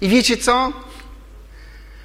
I 0.00 0.08
wiecie 0.08 0.36
co? 0.36 0.72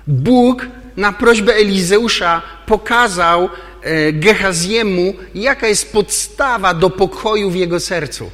Bóg 0.07 0.67
na 0.97 1.11
prośbę 1.11 1.55
Elizeusza 1.55 2.41
pokazał 2.65 3.49
e, 3.81 4.13
Gehaziemu, 4.13 5.13
jaka 5.35 5.67
jest 5.67 5.91
podstawa 5.91 6.73
do 6.73 6.89
pokoju 6.89 7.49
w 7.49 7.55
jego 7.55 7.79
sercu. 7.79 8.31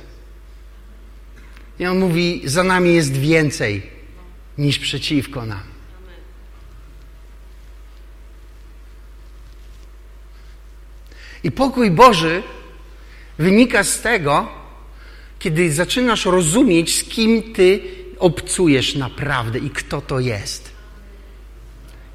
I 1.80 1.86
on 1.86 2.00
mówi, 2.00 2.42
za 2.46 2.64
nami 2.64 2.96
jest 2.96 3.18
więcej 3.18 3.90
niż 4.58 4.80
przeciwko 4.80 5.46
nam. 5.46 5.64
I 11.44 11.52
pokój 11.52 11.92
Boży 11.92 12.44
wynika 13.38 13.84
z 13.84 14.02
tego, 14.02 14.48
kiedy 15.40 15.72
zaczynasz 15.72 16.26
rozumieć, 16.26 16.96
z 16.96 17.04
kim 17.04 17.54
ty 17.54 17.82
obcujesz 18.20 18.96
naprawdę 18.96 19.60
i 19.60 19.70
kto 19.70 20.02
to 20.02 20.20
jest. 20.20 20.69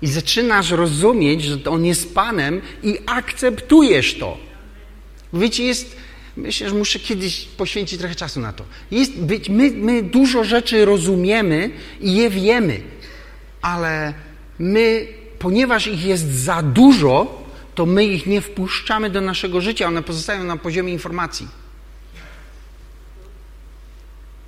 I 0.04 0.08
zaczynasz 0.08 0.70
rozumieć, 0.70 1.42
że 1.42 1.58
On 1.70 1.84
jest 1.84 2.14
Panem 2.14 2.60
i 2.82 2.98
akceptujesz 3.06 4.14
to. 4.14 4.38
Wiecie, 5.32 5.64
jest, 5.64 5.96
myślę, 6.36 6.68
że 6.68 6.74
muszę 6.74 6.98
kiedyś 6.98 7.44
poświęcić 7.44 7.98
trochę 7.98 8.14
czasu 8.14 8.40
na 8.40 8.52
to. 8.52 8.64
Jest, 8.90 9.12
my, 9.48 9.70
my 9.70 10.02
dużo 10.02 10.44
rzeczy 10.44 10.84
rozumiemy 10.84 11.70
i 12.00 12.14
je 12.14 12.30
wiemy, 12.30 12.80
ale 13.62 14.14
my, 14.58 15.06
ponieważ 15.38 15.86
ich 15.86 16.04
jest 16.04 16.32
za 16.32 16.62
dużo, 16.62 17.42
to 17.74 17.86
my 17.86 18.04
ich 18.04 18.26
nie 18.26 18.40
wpuszczamy 18.40 19.10
do 19.10 19.20
naszego 19.20 19.60
życia, 19.60 19.86
one 19.86 20.02
pozostają 20.02 20.44
na 20.44 20.56
poziomie 20.56 20.92
informacji. 20.92 21.63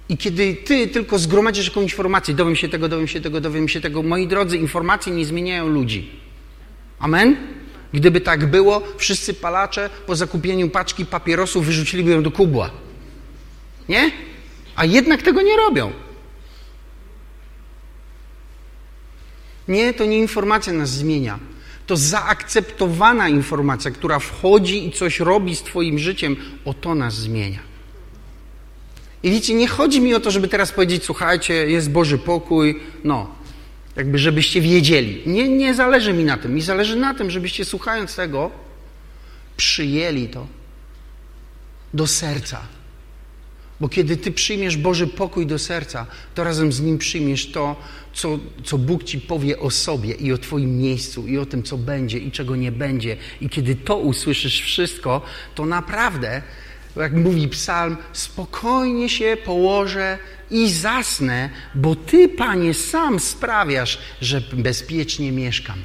I 0.08 0.16
kiedy 0.16 0.54
ty 0.54 0.88
tylko 0.88 1.18
zgromadzisz 1.18 1.68
jakąś 1.68 1.82
informację, 1.82 2.34
dowiem 2.34 2.56
się 2.56 2.68
tego, 2.68 2.88
dowiem 2.88 3.08
się 3.08 3.20
tego, 3.20 3.40
dowiem 3.40 3.68
się 3.68 3.80
tego, 3.80 4.02
moi 4.02 4.26
drodzy, 4.26 4.56
informacje 4.56 5.12
nie 5.12 5.24
zmieniają 5.24 5.68
ludzi. 5.68 6.10
Amen? 6.98 7.36
Gdyby 7.92 8.20
tak 8.20 8.50
było, 8.50 8.82
wszyscy 8.98 9.34
palacze 9.34 9.90
po 10.06 10.16
zakupieniu 10.16 10.68
paczki 10.68 11.06
papierosów 11.06 11.66
wyrzuciliby 11.66 12.10
ją 12.10 12.22
do 12.22 12.30
kubła. 12.30 12.70
Nie? 13.88 14.10
A 14.76 14.84
jednak 14.84 15.22
tego 15.22 15.42
nie 15.42 15.56
robią. 15.56 15.92
Nie, 19.68 19.94
to 19.94 20.04
nie 20.04 20.18
informacja 20.18 20.72
nas 20.72 20.90
zmienia 20.90 21.38
to 21.86 21.96
zaakceptowana 21.96 23.28
informacja, 23.28 23.90
która 23.90 24.18
wchodzi 24.18 24.86
i 24.86 24.92
coś 24.92 25.20
robi 25.20 25.56
z 25.56 25.62
Twoim 25.62 25.98
życiem, 25.98 26.36
o 26.64 26.74
to 26.74 26.94
nas 26.94 27.14
zmienia. 27.14 27.58
I 29.26 29.30
wiecie, 29.30 29.54
nie 29.54 29.68
chodzi 29.68 30.00
mi 30.00 30.14
o 30.14 30.20
to, 30.20 30.30
żeby 30.30 30.48
teraz 30.48 30.72
powiedzieć, 30.72 31.04
słuchajcie, 31.04 31.54
jest 31.54 31.90
Boży 31.90 32.18
pokój, 32.18 32.80
no, 33.04 33.30
jakby 33.96 34.18
żebyście 34.18 34.60
wiedzieli. 34.60 35.22
Nie, 35.26 35.48
nie 35.48 35.74
zależy 35.74 36.12
mi 36.12 36.24
na 36.24 36.36
tym. 36.36 36.54
Mi 36.54 36.62
zależy 36.62 36.96
na 36.96 37.14
tym, 37.14 37.30
żebyście 37.30 37.64
słuchając 37.64 38.16
tego, 38.16 38.50
przyjęli 39.56 40.28
to 40.28 40.46
do 41.94 42.06
serca. 42.06 42.60
Bo 43.80 43.88
kiedy 43.88 44.16
Ty 44.16 44.32
przyjmiesz 44.32 44.76
Boży 44.76 45.06
pokój 45.06 45.46
do 45.46 45.58
serca, 45.58 46.06
to 46.34 46.44
razem 46.44 46.72
z 46.72 46.80
Nim 46.80 46.98
przyjmiesz 46.98 47.50
to, 47.52 47.76
co, 48.12 48.38
co 48.64 48.78
Bóg 48.78 49.04
Ci 49.04 49.20
powie 49.20 49.58
o 49.58 49.70
sobie 49.70 50.14
i 50.14 50.32
o 50.32 50.38
Twoim 50.38 50.78
miejscu 50.78 51.26
i 51.26 51.38
o 51.38 51.46
tym, 51.46 51.62
co 51.62 51.78
będzie 51.78 52.18
i 52.18 52.30
czego 52.30 52.56
nie 52.56 52.72
będzie. 52.72 53.16
I 53.40 53.48
kiedy 53.48 53.74
to 53.74 53.96
usłyszysz 53.96 54.60
wszystko, 54.60 55.22
to 55.54 55.66
naprawdę, 55.66 56.42
jak 57.02 57.12
mówi 57.12 57.48
psalm, 57.48 57.96
spokojnie 58.12 59.08
się 59.08 59.36
położę 59.44 60.18
i 60.50 60.70
zasnę, 60.70 61.50
bo 61.74 61.96
Ty, 61.96 62.28
Panie, 62.28 62.74
sam 62.74 63.20
sprawiasz, 63.20 63.98
że 64.20 64.40
bezpiecznie 64.52 65.32
mieszkam. 65.32 65.78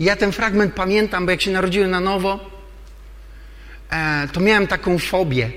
Ja 0.00 0.16
ten 0.16 0.32
fragment 0.32 0.74
pamiętam, 0.74 1.24
bo 1.24 1.30
jak 1.30 1.42
się 1.42 1.50
narodziłem 1.50 1.90
na 1.90 2.00
nowo, 2.00 2.54
E, 3.94 4.28
to 4.32 4.40
miałem 4.40 4.66
taką 4.66 4.98
fobię. 4.98 5.50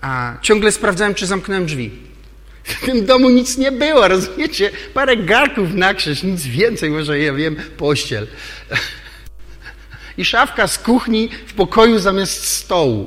A 0.00 0.36
ciągle 0.42 0.72
sprawdzałem, 0.72 1.14
czy 1.14 1.26
zamknąłem 1.26 1.66
drzwi. 1.66 1.90
W 2.64 2.86
tym 2.86 3.06
domu 3.06 3.30
nic 3.30 3.58
nie 3.58 3.72
było, 3.72 4.08
rozumiecie? 4.08 4.70
Parę 4.94 5.16
garków 5.16 5.74
na 5.74 5.94
krzyż, 5.94 6.22
nic 6.22 6.46
więcej, 6.46 6.90
może 6.90 7.18
ja 7.18 7.32
wiem, 7.32 7.56
pościel. 7.76 8.26
I 10.18 10.24
szafka 10.24 10.66
z 10.66 10.78
kuchni 10.78 11.28
w 11.46 11.54
pokoju 11.54 11.98
zamiast 11.98 12.44
stołu. 12.44 13.06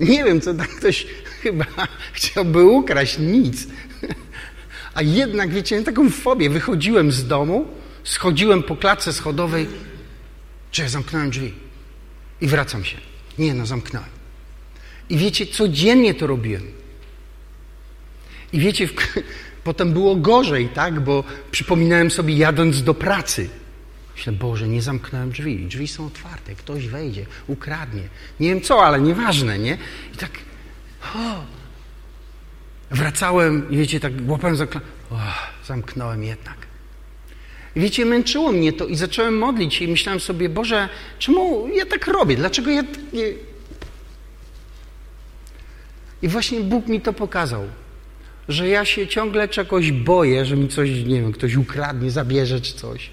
Nie 0.00 0.24
wiem, 0.24 0.40
co 0.40 0.54
tak 0.54 0.68
ktoś 0.68 1.06
chyba 1.42 1.64
chciałby 2.12 2.64
ukraść, 2.64 3.18
nic. 3.18 3.66
A 4.94 5.02
jednak, 5.02 5.50
wiecie, 5.50 5.74
miałem 5.74 5.84
taką 5.84 6.10
fobię. 6.10 6.50
Wychodziłem 6.50 7.12
z 7.12 7.26
domu, 7.26 7.68
schodziłem 8.04 8.62
po 8.62 8.76
klatce 8.76 9.12
schodowej, 9.12 9.66
czy 10.70 10.82
ja 10.82 10.88
zamknąłem 10.88 11.30
drzwi. 11.30 11.52
I 12.40 12.46
wracam 12.46 12.84
się. 12.84 12.96
Nie, 13.38 13.54
no 13.54 13.66
zamknąłem. 13.66 14.08
I 15.10 15.16
wiecie, 15.16 15.46
codziennie 15.46 16.14
to 16.14 16.26
robiłem. 16.26 16.62
I 18.52 18.60
wiecie, 18.60 18.86
w... 18.86 18.92
potem 19.64 19.92
było 19.92 20.16
gorzej, 20.16 20.68
tak? 20.68 21.00
Bo 21.00 21.24
przypominałem 21.50 22.10
sobie 22.10 22.36
jadąc 22.36 22.82
do 22.82 22.94
pracy. 22.94 23.48
Myślę, 24.16 24.32
Boże, 24.32 24.68
nie 24.68 24.82
zamknąłem 24.82 25.30
drzwi. 25.30 25.66
Drzwi 25.66 25.88
są 25.88 26.06
otwarte, 26.06 26.54
ktoś 26.54 26.86
wejdzie, 26.86 27.26
ukradnie. 27.46 28.02
Nie 28.40 28.48
wiem 28.48 28.60
co, 28.60 28.84
ale 28.84 29.00
nieważne, 29.00 29.58
nie? 29.58 29.78
I 30.14 30.16
tak 30.16 30.30
o, 31.14 31.44
wracałem 32.90 33.70
i 33.70 33.76
wiecie, 33.76 34.00
tak 34.00 34.12
łapałem 34.26 34.56
za 34.56 34.66
zamknąłem 35.64 36.22
jednak. 36.22 36.56
Wiecie, 37.76 38.04
męczyło 38.04 38.52
mnie 38.52 38.72
to 38.72 38.86
i 38.86 38.96
zacząłem 38.96 39.38
modlić 39.38 39.82
i 39.82 39.88
myślałem 39.88 40.20
sobie, 40.20 40.48
Boże, 40.48 40.88
czemu 41.18 41.68
ja 41.68 41.86
tak 41.86 42.06
robię? 42.06 42.36
Dlaczego 42.36 42.70
ja... 42.70 42.82
Nie... 43.12 43.24
I 46.22 46.28
właśnie 46.28 46.60
Bóg 46.60 46.86
mi 46.86 47.00
to 47.00 47.12
pokazał, 47.12 47.64
że 48.48 48.68
ja 48.68 48.84
się 48.84 49.06
ciągle 49.06 49.48
czegoś 49.48 49.92
boję, 49.92 50.44
że 50.44 50.56
mi 50.56 50.68
coś, 50.68 50.90
nie 50.90 51.20
wiem, 51.20 51.32
ktoś 51.32 51.54
ukradnie, 51.54 52.10
zabierze 52.10 52.60
czy 52.60 52.74
coś. 52.74 53.10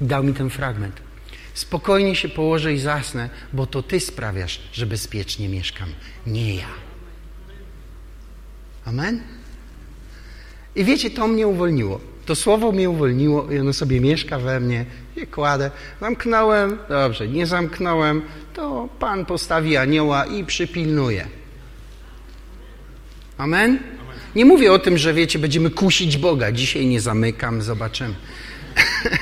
Dał 0.00 0.24
mi 0.24 0.34
ten 0.34 0.50
fragment. 0.50 1.00
Spokojnie 1.54 2.16
się 2.16 2.28
położę 2.28 2.74
i 2.74 2.78
zasnę, 2.78 3.30
bo 3.52 3.66
to 3.66 3.82
Ty 3.82 4.00
sprawiasz, 4.00 4.60
że 4.72 4.86
bezpiecznie 4.86 5.48
mieszkam, 5.48 5.88
nie 6.26 6.54
ja. 6.54 6.68
Amen? 8.84 9.20
I 10.76 10.84
wiecie, 10.84 11.10
to 11.10 11.28
mnie 11.28 11.46
uwolniło. 11.46 12.00
To 12.26 12.34
słowo 12.34 12.72
mnie 12.72 12.90
uwolniło 12.90 13.50
i 13.50 13.58
ono 13.58 13.72
sobie 13.72 14.00
mieszka 14.00 14.38
we 14.38 14.60
mnie. 14.60 14.84
Je 15.16 15.26
kładę. 15.26 15.70
Zamknąłem, 16.00 16.78
dobrze, 16.88 17.28
nie 17.28 17.46
zamknąłem, 17.46 18.22
to 18.54 18.88
Pan 18.98 19.26
postawi 19.26 19.76
anioła 19.76 20.24
i 20.24 20.44
przypilnuje. 20.44 21.26
Amen? 23.38 23.78
Nie 24.34 24.44
mówię 24.44 24.72
o 24.72 24.78
tym, 24.78 24.98
że 24.98 25.14
wiecie, 25.14 25.38
będziemy 25.38 25.70
kusić 25.70 26.16
Boga. 26.16 26.52
Dzisiaj 26.52 26.86
nie 26.86 27.00
zamykam, 27.00 27.62
zobaczymy. 27.62 28.14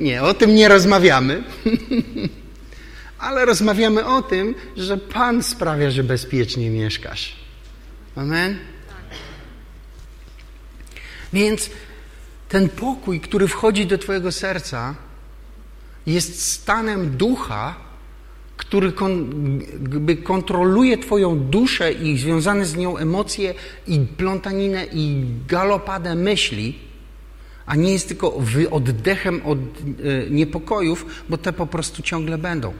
nie, 0.00 0.22
o 0.22 0.34
tym 0.34 0.54
nie 0.54 0.68
rozmawiamy. 0.68 1.42
Ale 3.18 3.44
rozmawiamy 3.44 4.06
o 4.06 4.22
tym, 4.22 4.54
że 4.76 4.96
Pan 4.96 5.42
sprawia, 5.42 5.90
że 5.90 6.04
bezpiecznie 6.04 6.70
mieszkasz. 6.70 7.36
Amen? 8.16 8.58
Więc 11.32 11.70
ten 12.48 12.68
pokój, 12.68 13.20
który 13.20 13.48
wchodzi 13.48 13.86
do 13.86 13.98
Twojego 13.98 14.32
serca, 14.32 14.94
jest 16.06 16.52
stanem 16.52 17.16
ducha, 17.16 17.74
który 18.56 18.92
kon, 18.92 19.30
kontroluje 20.24 20.98
Twoją 20.98 21.38
duszę 21.38 21.92
i 21.92 22.18
związane 22.18 22.64
z 22.64 22.76
nią 22.76 22.96
emocje 22.96 23.54
i 23.86 24.00
plątaninę 24.16 24.86
i 24.92 25.24
galopadę 25.48 26.14
myśli, 26.14 26.78
a 27.66 27.76
nie 27.76 27.92
jest 27.92 28.08
tylko 28.08 28.40
oddechem 28.70 29.40
od 29.44 29.58
e, 29.58 30.30
niepokojów, 30.30 31.06
bo 31.28 31.38
te 31.38 31.52
po 31.52 31.66
prostu 31.66 32.02
ciągle 32.02 32.38
będą. 32.38 32.72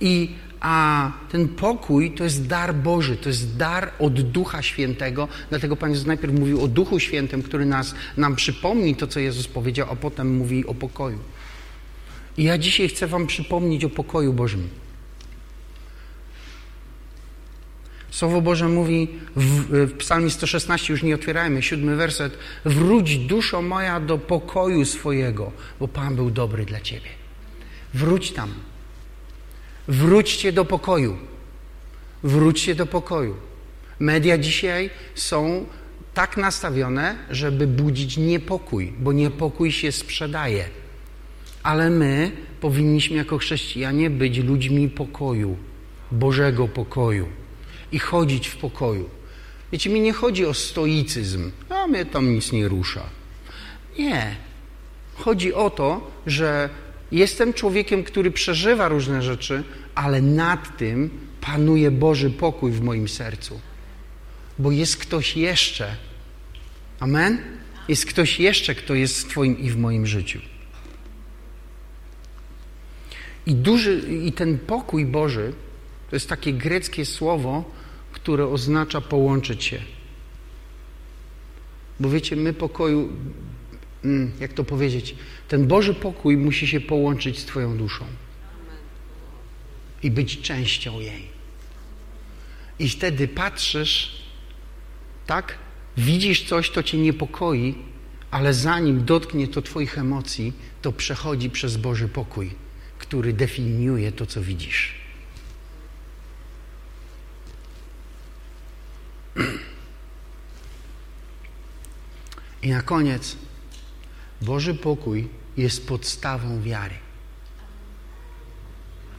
I 0.00 0.30
a 0.60 1.12
ten 1.30 1.48
pokój 1.48 2.10
to 2.10 2.24
jest 2.24 2.46
dar 2.46 2.74
Boży, 2.74 3.16
to 3.16 3.28
jest 3.28 3.56
dar 3.56 3.90
od 3.98 4.20
Ducha 4.20 4.62
Świętego. 4.62 5.28
Dlatego 5.50 5.76
Pan 5.76 5.90
Jezus 5.90 6.06
najpierw 6.06 6.34
mówił 6.34 6.62
o 6.62 6.68
Duchu 6.68 7.00
Świętym, 7.00 7.42
który 7.42 7.66
nas, 7.66 7.94
nam 8.16 8.36
przypomni 8.36 8.96
to, 8.96 9.06
co 9.06 9.20
Jezus 9.20 9.48
powiedział, 9.48 9.88
a 9.90 9.96
potem 9.96 10.36
mówi 10.36 10.66
o 10.66 10.74
pokoju. 10.74 11.18
I 12.36 12.44
ja 12.44 12.58
dzisiaj 12.58 12.88
chcę 12.88 13.06
Wam 13.06 13.26
przypomnieć 13.26 13.84
o 13.84 13.90
pokoju 13.90 14.32
Bożym. 14.32 14.68
Słowo 18.18 18.40
Boże 18.40 18.68
mówi 18.68 19.08
w, 19.36 19.64
w 19.86 19.92
Psalmie 19.96 20.30
116, 20.30 20.92
już 20.92 21.02
nie 21.02 21.14
otwierajmy, 21.14 21.62
siódmy 21.62 21.96
werset. 21.96 22.38
Wróć 22.64 23.18
duszo 23.18 23.62
moja 23.62 24.00
do 24.00 24.18
pokoju 24.18 24.84
swojego, 24.84 25.52
bo 25.80 25.88
Pan 25.88 26.16
był 26.16 26.30
dobry 26.30 26.64
dla 26.64 26.80
Ciebie. 26.80 27.10
Wróć 27.94 28.32
tam. 28.32 28.54
Wróćcie 29.88 30.52
do 30.52 30.64
pokoju. 30.64 31.16
Wróćcie 32.22 32.74
do 32.74 32.86
pokoju. 32.86 33.36
Media 33.98 34.38
dzisiaj 34.38 34.90
są 35.14 35.66
tak 36.14 36.36
nastawione, 36.36 37.16
żeby 37.30 37.66
budzić 37.66 38.16
niepokój, 38.16 38.92
bo 38.98 39.12
niepokój 39.12 39.72
się 39.72 39.92
sprzedaje. 39.92 40.64
Ale 41.62 41.90
my 41.90 42.32
powinniśmy 42.60 43.16
jako 43.16 43.38
chrześcijanie 43.38 44.10
być 44.10 44.38
ludźmi 44.38 44.88
pokoju, 44.88 45.56
Bożego 46.12 46.68
pokoju 46.68 47.28
i 47.92 47.98
chodzić 47.98 48.48
w 48.48 48.56
pokoju. 48.56 49.10
Wiecie, 49.72 49.90
mi 49.90 50.00
nie 50.00 50.12
chodzi 50.12 50.46
o 50.46 50.54
stoicyzm, 50.54 51.50
a 51.68 51.86
mnie 51.86 52.04
tam 52.04 52.34
nic 52.34 52.52
nie 52.52 52.68
rusza. 52.68 53.02
Nie. 53.98 54.36
Chodzi 55.14 55.54
o 55.54 55.70
to, 55.70 56.10
że 56.26 56.70
Jestem 57.12 57.52
człowiekiem, 57.52 58.04
który 58.04 58.30
przeżywa 58.30 58.88
różne 58.88 59.22
rzeczy, 59.22 59.64
ale 59.94 60.22
nad 60.22 60.76
tym 60.76 61.10
panuje 61.40 61.90
Boży 61.90 62.30
pokój 62.30 62.72
w 62.72 62.80
moim 62.80 63.08
sercu. 63.08 63.60
Bo 64.58 64.70
jest 64.70 64.96
ktoś 64.96 65.36
jeszcze. 65.36 65.96
Amen? 67.00 67.38
Jest 67.88 68.06
ktoś 68.06 68.40
jeszcze, 68.40 68.74
kto 68.74 68.94
jest 68.94 69.22
w 69.22 69.28
Twoim 69.28 69.58
i 69.58 69.70
w 69.70 69.76
moim 69.76 70.06
życiu. 70.06 70.40
I, 73.46 73.54
duży, 73.54 74.02
I 74.24 74.32
ten 74.32 74.58
pokój 74.58 75.06
Boży 75.06 75.52
to 76.10 76.16
jest 76.16 76.28
takie 76.28 76.52
greckie 76.52 77.04
słowo, 77.04 77.64
które 78.12 78.46
oznacza 78.46 79.00
połączyć 79.00 79.64
się. 79.64 79.82
Bo 82.00 82.10
wiecie, 82.10 82.36
my 82.36 82.52
pokoju, 82.52 83.08
mm, 84.04 84.32
jak 84.40 84.52
to 84.52 84.64
powiedzieć, 84.64 85.14
ten 85.48 85.66
Boży 85.66 85.94
pokój 85.94 86.36
musi 86.36 86.66
się 86.66 86.80
połączyć 86.80 87.38
z 87.38 87.44
Twoją 87.44 87.76
duszą 87.76 88.04
i 90.02 90.10
być 90.10 90.40
częścią 90.40 91.00
jej. 91.00 91.28
I 92.78 92.88
wtedy 92.88 93.28
patrzysz, 93.28 94.22
tak? 95.26 95.58
Widzisz 95.96 96.44
coś, 96.44 96.70
to 96.70 96.82
Cię 96.82 96.98
niepokoi, 96.98 97.74
ale 98.30 98.54
zanim 98.54 99.04
dotknie 99.04 99.48
to 99.48 99.62
Twoich 99.62 99.98
emocji, 99.98 100.52
to 100.82 100.92
przechodzi 100.92 101.50
przez 101.50 101.76
Boży 101.76 102.08
pokój, 102.08 102.50
który 102.98 103.32
definiuje 103.32 104.12
to, 104.12 104.26
co 104.26 104.42
widzisz. 104.42 104.97
I 112.62 112.70
na 112.70 112.82
koniec 112.82 113.36
Boży 114.42 114.74
pokój 114.74 115.28
jest 115.56 115.88
podstawą 115.88 116.62
wiary. 116.62 116.94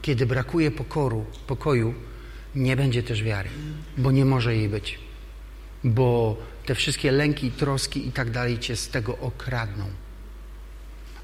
Kiedy 0.02 0.26
brakuje 0.26 0.70
pokoru, 0.70 1.26
pokoju, 1.46 1.94
nie 2.54 2.76
będzie 2.76 3.02
też 3.02 3.22
wiary, 3.22 3.48
bo 3.98 4.10
nie 4.10 4.24
może 4.24 4.56
jej 4.56 4.68
być. 4.68 4.98
Bo 5.84 6.36
te 6.66 6.74
wszystkie 6.74 7.12
lęki, 7.12 7.50
troski 7.50 8.08
i 8.08 8.12
tak 8.12 8.30
dalej 8.30 8.58
cię 8.58 8.76
z 8.76 8.88
tego 8.88 9.18
okradną. 9.18 9.84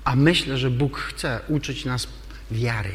A 0.05 0.17
myślę, 0.17 0.59
że 0.59 0.71
Bóg 0.71 0.99
chce 0.99 1.41
uczyć 1.49 1.85
nas 1.85 2.09
wiary. 2.51 2.93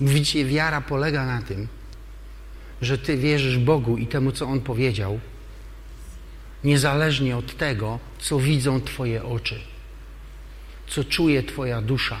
Widzicie, 0.00 0.44
wiara 0.44 0.80
polega 0.80 1.26
na 1.26 1.42
tym, 1.42 1.68
że 2.82 2.98
Ty 2.98 3.16
wierzysz 3.16 3.58
Bogu 3.58 3.98
i 3.98 4.06
temu, 4.06 4.32
co 4.32 4.46
On 4.46 4.60
powiedział, 4.60 5.20
niezależnie 6.64 7.36
od 7.36 7.56
tego, 7.56 7.98
co 8.18 8.38
widzą 8.38 8.80
Twoje 8.80 9.24
oczy, 9.24 9.60
co 10.88 11.04
czuje 11.04 11.42
Twoja 11.42 11.82
dusza, 11.82 12.18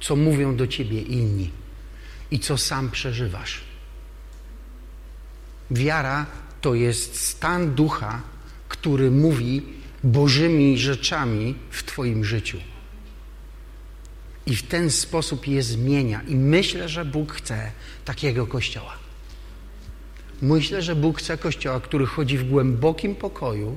co 0.00 0.16
mówią 0.16 0.56
do 0.56 0.66
Ciebie 0.66 1.02
inni 1.02 1.50
i 2.30 2.38
co 2.38 2.58
sam 2.58 2.90
przeżywasz. 2.90 3.60
Wiara 5.70 6.26
to 6.60 6.74
jest 6.74 7.20
stan 7.20 7.74
ducha, 7.74 8.22
który 8.68 9.10
mówi 9.10 9.62
Bożymi 10.04 10.78
rzeczami 10.78 11.54
w 11.70 11.82
Twoim 11.82 12.24
życiu. 12.24 12.58
I 14.46 14.56
w 14.56 14.62
ten 14.62 14.90
sposób 14.90 15.46
je 15.46 15.62
zmienia. 15.62 16.20
I 16.28 16.36
myślę, 16.36 16.88
że 16.88 17.04
Bóg 17.04 17.32
chce 17.32 17.72
takiego 18.04 18.46
kościoła. 18.46 19.05
Myślę, 20.42 20.82
że 20.82 20.96
Bóg 20.96 21.18
chce 21.18 21.38
kościoła, 21.38 21.80
który 21.80 22.06
chodzi 22.06 22.38
w 22.38 22.50
głębokim 22.50 23.14
pokoju, 23.14 23.76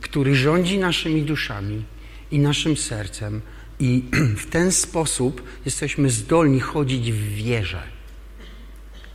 który 0.00 0.34
rządzi 0.34 0.78
naszymi 0.78 1.22
duszami 1.22 1.82
i 2.30 2.38
naszym 2.38 2.76
sercem, 2.76 3.40
i 3.80 4.02
w 4.42 4.50
ten 4.50 4.72
sposób 4.72 5.42
jesteśmy 5.64 6.10
zdolni 6.10 6.60
chodzić 6.60 7.12
w 7.12 7.34
wierze 7.34 7.99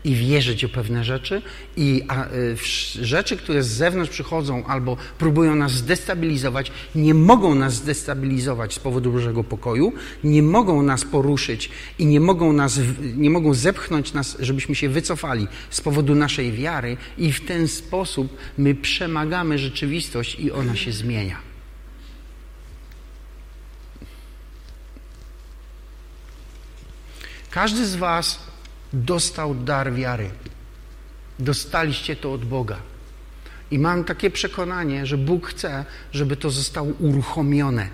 i 0.05 0.15
wierzyć 0.15 0.63
o 0.63 0.69
pewne 0.69 1.03
rzeczy 1.03 1.41
i 1.77 2.03
a, 2.07 2.27
y, 2.27 2.55
rzeczy, 3.01 3.37
które 3.37 3.63
z 3.63 3.67
zewnątrz 3.67 4.11
przychodzą 4.11 4.65
albo 4.65 4.97
próbują 5.17 5.55
nas 5.55 5.71
zdestabilizować, 5.71 6.71
nie 6.95 7.13
mogą 7.13 7.55
nas 7.55 7.73
zdestabilizować 7.73 8.73
z 8.73 8.79
powodu 8.79 9.11
Bożego 9.11 9.43
pokoju, 9.43 9.93
nie 10.23 10.43
mogą 10.43 10.83
nas 10.83 11.05
poruszyć 11.05 11.69
i 11.99 12.05
nie 12.05 12.19
mogą, 12.19 12.53
nas, 12.53 12.79
nie 13.15 13.29
mogą 13.29 13.53
zepchnąć 13.53 14.13
nas, 14.13 14.37
żebyśmy 14.39 14.75
się 14.75 14.89
wycofali 14.89 15.47
z 15.69 15.81
powodu 15.81 16.15
naszej 16.15 16.51
wiary 16.51 16.97
i 17.17 17.31
w 17.31 17.45
ten 17.45 17.67
sposób 17.67 18.37
my 18.57 18.75
przemagamy 18.75 19.57
rzeczywistość 19.57 20.39
i 20.39 20.51
ona 20.51 20.75
się 20.75 20.91
zmienia. 20.91 21.37
Każdy 27.51 27.85
z 27.85 27.95
Was 27.95 28.54
dostał 28.95 29.55
dar 29.55 29.93
wiary. 29.93 30.29
Dostaliście 31.39 32.15
to 32.15 32.33
od 32.33 32.45
Boga. 32.45 32.77
I 33.71 33.79
mam 33.79 34.03
takie 34.03 34.29
przekonanie, 34.29 35.05
że 35.05 35.17
Bóg 35.17 35.47
chce, 35.47 35.85
żeby 36.11 36.35
to 36.35 36.49
zostało 36.49 36.91
uruchomione. 36.99 37.89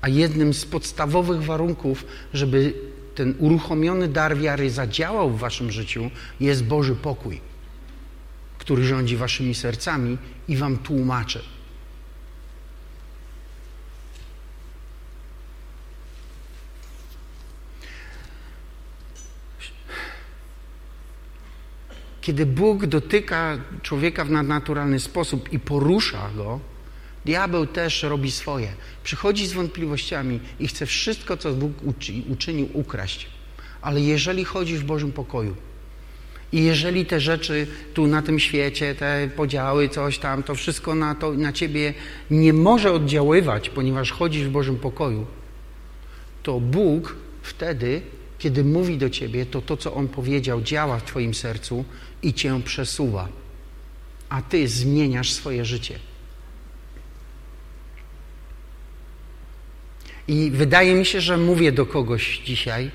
A 0.00 0.08
jednym 0.08 0.54
z 0.54 0.64
podstawowych 0.64 1.42
warunków, 1.42 2.04
żeby 2.34 2.74
ten 3.14 3.34
uruchomiony 3.38 4.08
dar 4.08 4.36
wiary 4.36 4.70
zadziałał 4.70 5.30
w 5.30 5.38
waszym 5.38 5.70
życiu, 5.70 6.10
jest 6.40 6.64
Boży 6.64 6.94
pokój, 6.94 7.40
który 8.58 8.84
rządzi 8.84 9.16
waszymi 9.16 9.54
sercami 9.54 10.18
i 10.48 10.56
wam 10.56 10.78
tłumaczy. 10.78 11.40
Kiedy 22.28 22.46
Bóg 22.46 22.86
dotyka 22.86 23.58
człowieka 23.82 24.24
w 24.24 24.30
nadnaturalny 24.30 25.00
sposób 25.00 25.52
i 25.52 25.58
porusza 25.58 26.30
go, 26.36 26.60
diabeł 27.24 27.66
też 27.66 28.02
robi 28.02 28.30
swoje. 28.30 28.68
Przychodzi 29.04 29.46
z 29.46 29.52
wątpliwościami 29.52 30.40
i 30.60 30.68
chce 30.68 30.86
wszystko, 30.86 31.36
co 31.36 31.52
Bóg 31.52 31.72
uczynił, 32.30 32.68
ukraść. 32.72 33.26
Ale 33.82 34.00
jeżeli 34.00 34.44
chodzisz 34.44 34.80
w 34.80 34.84
Bożym 34.84 35.12
pokoju 35.12 35.56
i 36.52 36.64
jeżeli 36.64 37.06
te 37.06 37.20
rzeczy 37.20 37.66
tu 37.94 38.06
na 38.06 38.22
tym 38.22 38.38
świecie, 38.38 38.94
te 38.94 39.30
podziały, 39.36 39.88
coś 39.88 40.18
tam, 40.18 40.42
to 40.42 40.54
wszystko 40.54 40.94
na, 40.94 41.14
to, 41.14 41.32
na 41.32 41.52
ciebie 41.52 41.94
nie 42.30 42.52
może 42.52 42.92
oddziaływać, 42.92 43.70
ponieważ 43.70 44.12
chodzisz 44.12 44.46
w 44.46 44.50
Bożym 44.50 44.76
pokoju, 44.76 45.26
to 46.42 46.60
Bóg 46.60 47.16
wtedy 47.42 48.02
kiedy 48.38 48.64
mówi 48.64 48.98
do 48.98 49.10
ciebie, 49.10 49.46
to 49.46 49.60
to, 49.60 49.76
co 49.76 49.94
on 49.94 50.08
powiedział, 50.08 50.62
działa 50.62 50.98
w 50.98 51.04
twoim 51.04 51.34
sercu 51.34 51.84
i 52.22 52.34
cię 52.34 52.60
przesuwa, 52.64 53.28
a 54.28 54.42
ty 54.42 54.68
zmieniasz 54.68 55.32
swoje 55.32 55.64
życie. 55.64 55.98
I 60.28 60.50
wydaje 60.50 60.94
mi 60.94 61.06
się, 61.06 61.20
że 61.20 61.36
mówię 61.36 61.72
do 61.72 61.86
kogoś 61.86 62.42
dzisiaj, 62.44 62.90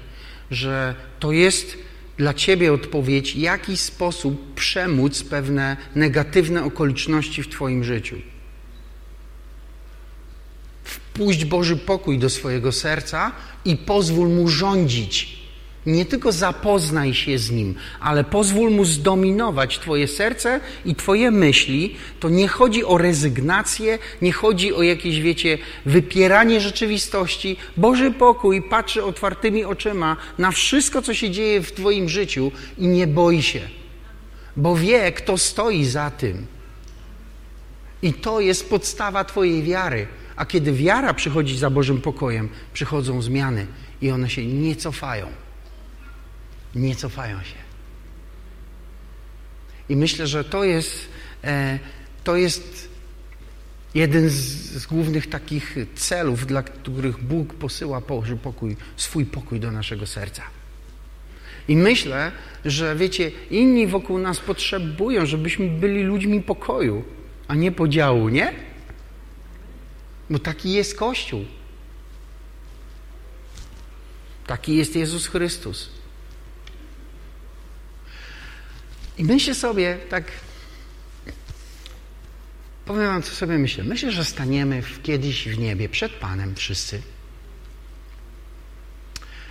że 0.51 0.95
to 1.19 1.31
jest 1.31 1.77
dla 2.17 2.33
ciebie 2.33 2.73
odpowiedź, 2.73 3.33
w 3.33 3.37
jaki 3.37 3.77
sposób 3.77 4.53
przemóc 4.53 5.23
pewne 5.23 5.77
negatywne 5.95 6.63
okoliczności 6.63 7.43
w 7.43 7.49
twoim 7.49 7.83
życiu. 7.83 8.15
Wpuść 10.83 11.45
Boży 11.45 11.77
pokój 11.77 12.19
do 12.19 12.29
swojego 12.29 12.71
serca 12.71 13.31
i 13.65 13.77
pozwól 13.77 14.29
mu 14.29 14.47
rządzić. 14.47 15.42
Nie 15.85 16.05
tylko 16.05 16.31
zapoznaj 16.31 17.13
się 17.13 17.37
z 17.37 17.51
nim, 17.51 17.75
ale 17.99 18.23
pozwól 18.23 18.71
mu 18.71 18.85
zdominować 18.85 19.79
Twoje 19.79 20.07
serce 20.07 20.59
i 20.85 20.95
Twoje 20.95 21.31
myśli. 21.31 21.95
To 22.19 22.29
nie 22.29 22.47
chodzi 22.47 22.85
o 22.85 22.97
rezygnację, 22.97 23.99
nie 24.21 24.31
chodzi 24.31 24.73
o 24.73 24.83
jakieś, 24.83 25.21
wiecie, 25.21 25.57
wypieranie 25.85 26.61
rzeczywistości. 26.61 27.57
Boży 27.77 28.11
pokój 28.11 28.61
patrzy 28.61 29.03
otwartymi 29.03 29.65
oczyma 29.65 30.17
na 30.37 30.51
wszystko, 30.51 31.01
co 31.01 31.13
się 31.13 31.29
dzieje 31.29 31.61
w 31.61 31.71
Twoim 31.71 32.09
życiu 32.09 32.51
i 32.77 32.87
nie 32.87 33.07
boi 33.07 33.41
się, 33.41 33.61
bo 34.55 34.75
wie, 34.75 35.11
kto 35.11 35.37
stoi 35.37 35.85
za 35.85 36.11
tym. 36.11 36.45
I 38.01 38.13
to 38.13 38.39
jest 38.39 38.69
podstawa 38.69 39.23
Twojej 39.23 39.63
wiary. 39.63 40.07
A 40.35 40.45
kiedy 40.45 40.73
wiara 40.73 41.13
przychodzi 41.13 41.57
za 41.57 41.69
Bożym 41.69 42.01
pokojem, 42.01 42.49
przychodzą 42.73 43.21
zmiany 43.21 43.67
i 44.01 44.11
one 44.11 44.29
się 44.29 44.45
nie 44.45 44.75
cofają. 44.75 45.42
Nie 46.75 46.95
cofają 46.95 47.43
się. 47.43 47.55
I 49.89 49.95
myślę, 49.95 50.27
że 50.27 50.43
to 50.43 50.63
jest, 50.63 51.09
e, 51.43 51.79
to 52.23 52.35
jest 52.35 52.89
jeden 53.95 54.29
z, 54.29 54.33
z, 54.81 54.85
głównych 54.85 55.29
takich 55.29 55.75
celów, 55.95 56.45
dla 56.45 56.63
których 56.63 57.23
Bóg 57.23 57.53
posyła 57.53 58.01
pokój, 58.43 58.77
swój 58.97 59.25
pokój 59.25 59.59
do 59.59 59.71
naszego 59.71 60.07
serca. 60.07 60.43
I 61.67 61.77
myślę, 61.77 62.31
że 62.65 62.95
wiecie, 62.95 63.31
inni 63.51 63.87
wokół 63.87 64.19
nas 64.19 64.39
potrzebują, 64.39 65.25
żebyśmy 65.25 65.69
byli 65.69 66.03
ludźmi 66.03 66.41
pokoju, 66.41 67.03
a 67.47 67.55
nie 67.55 67.71
podziału, 67.71 68.29
nie? 68.29 68.53
Bo 70.29 70.39
taki 70.39 70.71
jest 70.71 70.97
Kościół. 70.97 71.45
Taki 74.47 74.75
jest 74.75 74.95
Jezus 74.95 75.27
Chrystus. 75.27 76.02
I 79.17 79.23
myślę 79.23 79.55
sobie, 79.55 79.97
tak, 80.09 80.23
powiem 82.85 83.05
wam, 83.05 83.23
co 83.23 83.35
sobie 83.35 83.57
myślę. 83.57 83.83
Myślę, 83.83 84.11
że 84.11 84.25
staniemy 84.25 84.81
w, 84.81 85.01
kiedyś 85.01 85.47
w 85.47 85.57
niebie 85.57 85.89
przed 85.89 86.11
Panem 86.11 86.55
wszyscy. 86.55 87.01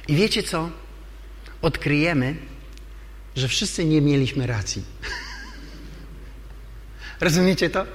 I 0.08 0.14
wiecie 0.14 0.42
co? 0.42 0.70
Odkryjemy, 1.62 2.36
że 3.36 3.48
wszyscy 3.48 3.84
nie 3.84 4.00
mieliśmy 4.00 4.46
racji. 4.46 4.82
Rozumiecie 7.20 7.70
to? 7.70 7.86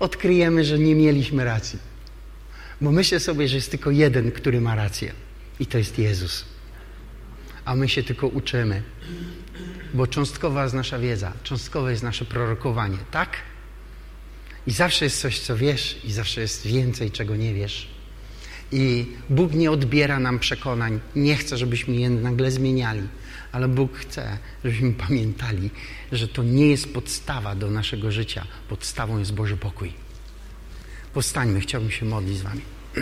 odkryjemy, 0.00 0.64
że 0.64 0.78
nie 0.78 0.94
mieliśmy 0.94 1.44
racji. 1.44 1.78
Bo 2.80 2.92
myślę 2.92 3.20
sobie, 3.20 3.48
że 3.48 3.56
jest 3.56 3.70
tylko 3.70 3.90
jeden, 3.90 4.32
który 4.32 4.60
ma 4.60 4.74
rację. 4.74 5.12
I 5.60 5.66
to 5.66 5.78
jest 5.78 5.98
Jezus. 5.98 6.44
A 7.64 7.74
my 7.74 7.88
się 7.88 8.02
tylko 8.02 8.26
uczymy. 8.26 8.82
Bo 9.94 10.06
cząstkowa 10.06 10.62
jest 10.62 10.74
nasza 10.74 10.98
wiedza, 10.98 11.32
cząstkowe 11.42 11.90
jest 11.90 12.02
nasze 12.02 12.24
prorokowanie, 12.24 12.98
tak? 13.10 13.36
I 14.66 14.70
zawsze 14.70 15.04
jest 15.04 15.20
coś, 15.20 15.38
co 15.38 15.56
wiesz, 15.56 16.00
i 16.04 16.12
zawsze 16.12 16.40
jest 16.40 16.66
więcej, 16.66 17.10
czego 17.10 17.36
nie 17.36 17.54
wiesz. 17.54 17.88
I 18.72 19.06
Bóg 19.30 19.52
nie 19.52 19.70
odbiera 19.70 20.18
nam 20.18 20.38
przekonań, 20.38 21.00
nie 21.16 21.36
chce, 21.36 21.56
żebyśmy 21.56 21.96
je 21.96 22.10
nagle 22.10 22.50
zmieniali, 22.50 23.02
ale 23.52 23.68
Bóg 23.68 23.98
chce, 23.98 24.38
żebyśmy 24.64 24.92
pamiętali, 24.92 25.70
że 26.12 26.28
to 26.28 26.42
nie 26.42 26.66
jest 26.66 26.92
podstawa 26.94 27.54
do 27.54 27.70
naszego 27.70 28.12
życia. 28.12 28.46
Podstawą 28.68 29.18
jest 29.18 29.34
Boży 29.34 29.56
pokój. 29.56 29.92
Powstańmy, 31.14 31.60
chciałbym 31.60 31.90
się 31.90 32.06
modlić 32.06 32.38
z 32.38 32.42
Wami. 32.42 32.60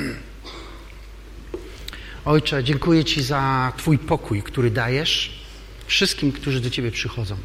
Ojcze, 2.28 2.64
dziękuję 2.64 3.04
Ci 3.04 3.22
za 3.22 3.72
Twój 3.76 3.98
pokój, 3.98 4.42
który 4.42 4.70
dajesz 4.70 5.42
wszystkim, 5.86 6.32
którzy 6.32 6.60
do 6.60 6.70
Ciebie 6.70 6.90
przychodzą. 6.90 7.36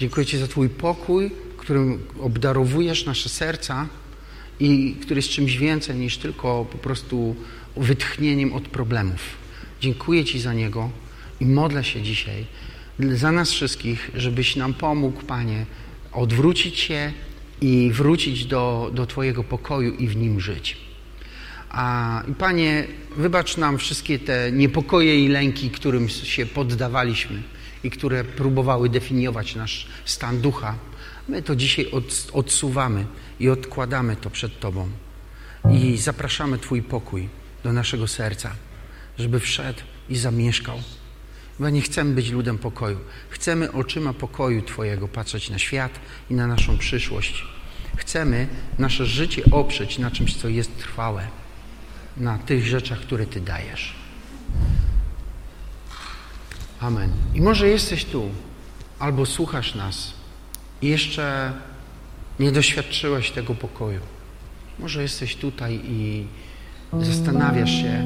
Dziękuję 0.00 0.26
Ci 0.26 0.38
za 0.38 0.46
Twój 0.46 0.68
pokój, 0.68 1.30
którym 1.56 2.06
obdarowujesz 2.20 3.06
nasze 3.06 3.28
serca 3.28 3.88
i 4.60 4.96
który 5.02 5.18
jest 5.18 5.28
czymś 5.28 5.56
więcej 5.56 5.96
niż 5.96 6.18
tylko 6.18 6.66
po 6.72 6.78
prostu 6.78 7.36
wytchnieniem 7.76 8.52
od 8.52 8.68
problemów. 8.68 9.20
Dziękuję 9.80 10.24
Ci 10.24 10.40
za 10.40 10.54
niego 10.54 10.90
i 11.40 11.46
modlę 11.46 11.84
się 11.84 12.02
dzisiaj 12.02 12.46
za 13.00 13.32
nas 13.32 13.50
wszystkich, 13.50 14.10
żebyś 14.14 14.56
nam 14.56 14.74
pomógł, 14.74 15.22
Panie, 15.22 15.66
odwrócić 16.12 16.78
się 16.78 17.12
i 17.60 17.90
wrócić 17.92 18.44
do, 18.46 18.90
do 18.94 19.06
Twojego 19.06 19.44
pokoju 19.44 19.94
i 19.94 20.08
w 20.08 20.16
nim 20.16 20.40
żyć. 20.40 20.89
A 21.70 22.22
Panie, 22.38 22.86
wybacz 23.16 23.56
nam 23.56 23.78
wszystkie 23.78 24.18
te 24.18 24.52
niepokoje 24.52 25.24
i 25.24 25.28
lęki, 25.28 25.70
którym 25.70 26.08
się 26.08 26.46
poddawaliśmy 26.46 27.42
i 27.84 27.90
które 27.90 28.24
próbowały 28.24 28.88
definiować 28.88 29.54
nasz 29.54 29.86
stan 30.04 30.40
ducha. 30.40 30.74
My 31.28 31.42
to 31.42 31.56
dzisiaj 31.56 31.90
od, 31.90 32.30
odsuwamy 32.32 33.06
i 33.40 33.48
odkładamy 33.48 34.16
to 34.16 34.30
przed 34.30 34.60
Tobą. 34.60 34.88
I 35.72 35.96
zapraszamy 35.96 36.58
Twój 36.58 36.82
pokój 36.82 37.28
do 37.64 37.72
naszego 37.72 38.08
serca, 38.08 38.52
żeby 39.18 39.40
wszedł 39.40 39.80
i 40.08 40.16
zamieszkał. 40.16 40.78
Bo 41.58 41.70
nie 41.70 41.82
chcemy 41.82 42.14
być 42.14 42.30
ludem 42.30 42.58
pokoju. 42.58 42.98
Chcemy 43.28 43.72
oczyma 43.72 44.12
pokoju 44.12 44.62
Twojego 44.62 45.08
patrzeć 45.08 45.50
na 45.50 45.58
świat 45.58 46.00
i 46.30 46.34
na 46.34 46.46
naszą 46.46 46.78
przyszłość. 46.78 47.44
Chcemy 47.96 48.48
nasze 48.78 49.06
życie 49.06 49.42
oprzeć 49.50 49.98
na 49.98 50.10
czymś, 50.10 50.36
co 50.36 50.48
jest 50.48 50.78
trwałe, 50.78 51.28
na 52.16 52.38
tych 52.38 52.66
rzeczach, 52.66 52.98
które 52.98 53.26
Ty 53.26 53.40
dajesz. 53.40 53.94
Amen. 56.80 57.10
I 57.34 57.40
może 57.40 57.68
jesteś 57.68 58.04
tu, 58.04 58.30
albo 58.98 59.26
słuchasz 59.26 59.74
nas 59.74 60.12
i 60.82 60.88
jeszcze 60.88 61.52
nie 62.40 62.52
doświadczyłeś 62.52 63.30
tego 63.30 63.54
pokoju. 63.54 64.00
Może 64.78 65.02
jesteś 65.02 65.36
tutaj 65.36 65.80
i 65.84 66.26
zastanawiasz 67.00 67.70
się 67.70 68.04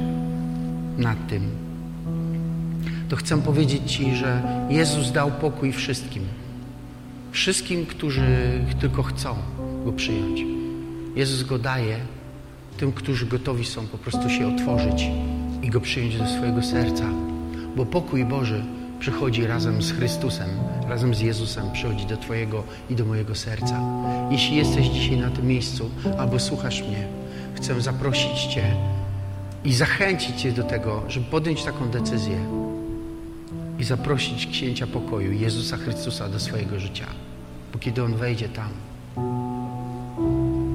nad 0.97 1.27
tym. 1.27 1.49
To 3.09 3.15
chcę 3.15 3.41
powiedzieć 3.41 3.91
Ci, 3.91 4.15
że 4.15 4.41
Jezus 4.69 5.11
dał 5.11 5.31
pokój 5.31 5.73
wszystkim. 5.73 6.23
Wszystkim, 7.31 7.85
którzy 7.85 8.61
tylko 8.79 9.03
chcą 9.03 9.35
go 9.85 9.91
przyjąć. 9.91 10.41
Jezus 11.15 11.43
go 11.43 11.59
daje 11.59 11.99
tym, 12.77 12.91
którzy 12.91 13.25
gotowi 13.25 13.65
są 13.65 13.87
po 13.87 13.97
prostu 13.97 14.29
się 14.29 14.47
otworzyć 14.47 15.07
i 15.61 15.69
go 15.69 15.81
przyjąć 15.81 16.17
do 16.17 16.27
swojego 16.27 16.63
serca. 16.63 17.05
Bo 17.75 17.85
pokój 17.85 18.25
Boży 18.25 18.63
przychodzi 18.99 19.47
razem 19.47 19.81
z 19.81 19.91
Chrystusem, 19.91 20.49
razem 20.87 21.15
z 21.15 21.19
Jezusem, 21.19 21.71
przychodzi 21.71 22.05
do 22.05 22.17
Twojego 22.17 22.63
i 22.89 22.95
do 22.95 23.05
mojego 23.05 23.35
serca. 23.35 23.79
Jeśli 24.31 24.55
jesteś 24.55 24.87
dzisiaj 24.87 25.17
na 25.17 25.29
tym 25.29 25.47
miejscu 25.47 25.89
albo 26.17 26.39
słuchasz 26.39 26.81
mnie, 26.81 27.07
chcę 27.55 27.81
zaprosić 27.81 28.43
Cię 28.43 28.75
i 29.63 29.73
zachęcić 29.73 30.41
Cię 30.41 30.51
do 30.51 30.63
tego, 30.63 31.03
żeby 31.07 31.25
podjąć 31.25 31.63
taką 31.63 31.89
decyzję 31.89 32.37
i 33.79 33.83
zaprosić 33.83 34.47
księcia 34.47 34.87
pokoju, 34.87 35.31
Jezusa 35.31 35.77
Chrystusa, 35.77 36.29
do 36.29 36.39
swojego 36.39 36.79
życia. 36.79 37.05
Bo 37.73 37.79
kiedy 37.79 38.03
On 38.03 38.15
wejdzie 38.15 38.49
tam, 38.49 38.69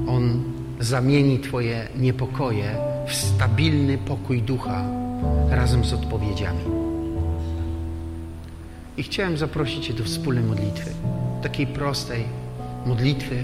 On 0.07 0.50
zamieni 0.81 1.39
Twoje 1.39 1.87
niepokoje 1.97 2.75
w 3.07 3.13
stabilny 3.15 3.97
pokój 3.97 4.41
ducha 4.41 4.83
razem 5.49 5.85
z 5.85 5.93
odpowiedziami. 5.93 6.63
I 8.97 9.03
chciałem 9.03 9.37
zaprosić 9.37 9.85
Cię 9.85 9.93
do 9.93 10.03
wspólnej 10.03 10.43
modlitwy, 10.43 10.91
takiej 11.41 11.67
prostej 11.67 12.23
modlitwy, 12.85 13.43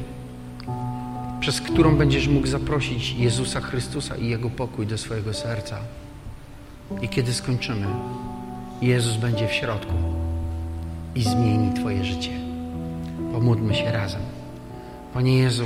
przez 1.40 1.62
którą 1.62 1.96
będziesz 1.96 2.28
mógł 2.28 2.48
zaprosić 2.48 3.12
Jezusa 3.12 3.62
Chrystusa 3.62 4.16
i 4.16 4.28
Jego 4.28 4.50
pokój 4.50 4.88
do 4.88 4.98
swojego 4.98 5.34
serca. 5.34 5.78
I 7.02 7.10
kiedy 7.10 7.34
skończymy, 7.34 7.88
Jezus 8.82 9.18
będzie 9.18 9.48
w 9.48 9.54
środku 9.54 9.94
i 11.16 11.24
zmieni 11.24 11.74
Twoje 11.74 12.06
życie. 12.06 12.32
Pomódlmy 13.34 13.76
się 13.76 13.92
razem. 13.92 14.22
Panie 15.14 15.38
Jezu, 15.38 15.66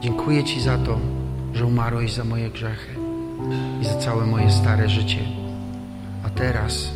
dziękuję 0.00 0.44
Ci 0.44 0.60
za 0.60 0.78
to, 0.78 0.98
że 1.54 1.66
umarłeś 1.66 2.12
za 2.12 2.24
moje 2.24 2.50
grzechy 2.50 2.94
i 3.82 3.84
za 3.84 3.94
całe 3.94 4.26
moje 4.26 4.50
stare 4.50 4.88
życie. 4.88 5.18
A 6.24 6.30
teraz 6.30 6.90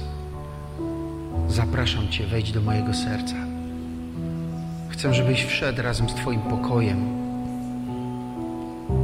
zapraszam 1.49 2.09
Cię, 2.09 2.27
wejdź 2.27 2.53
do 2.53 2.61
mojego 2.61 2.95
serca. 2.95 3.37
Chcę, 4.89 5.15
żebyś 5.15 5.45
wszedł 5.45 5.83
razem 5.83 6.09
z 6.09 6.15
Twoim 6.15 6.41
pokojem 6.41 7.05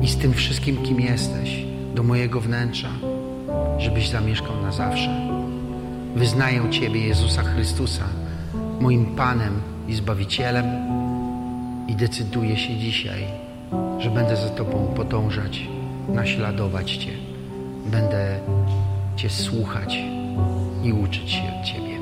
i 0.03 0.09
z 0.09 0.16
tym 0.16 0.32
wszystkim, 0.32 0.76
kim 0.76 1.01
jesteś, 1.01 1.64
do 1.94 2.03
mojego 2.03 2.40
wnętrza, 2.40 2.90
żebyś 3.78 4.09
zamieszkał 4.09 4.62
na 4.62 4.72
zawsze. 4.72 5.30
Wyznaję 6.16 6.70
Ciebie, 6.70 7.07
Jezusa 7.07 7.42
Chrystusa, 7.42 8.05
moim 8.80 9.07
Panem 9.07 9.61
i 9.88 9.94
Zbawicielem 9.94 10.66
i 11.88 11.96
decyduję 11.96 12.57
się 12.57 12.76
dzisiaj, 12.76 13.39
że 13.98 14.10
będę 14.10 14.36
za 14.36 14.48
Tobą 14.48 14.92
podążać, 14.96 15.68
naśladować 16.08 16.96
Cię. 16.96 17.10
Będę 17.86 18.40
Cię 19.16 19.30
słuchać 19.30 19.98
i 20.82 20.92
uczyć 20.92 21.30
się 21.30 21.42
od 21.60 21.66
Ciebie. 21.66 22.00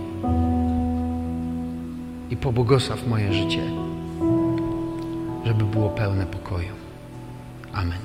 I 2.30 2.36
pobłogosław 2.36 3.06
moje 3.06 3.32
życie, 3.32 3.62
żeby 5.44 5.64
było 5.64 5.88
pełne 5.88 6.26
pokoju. 6.26 6.72
Amen. 7.72 7.98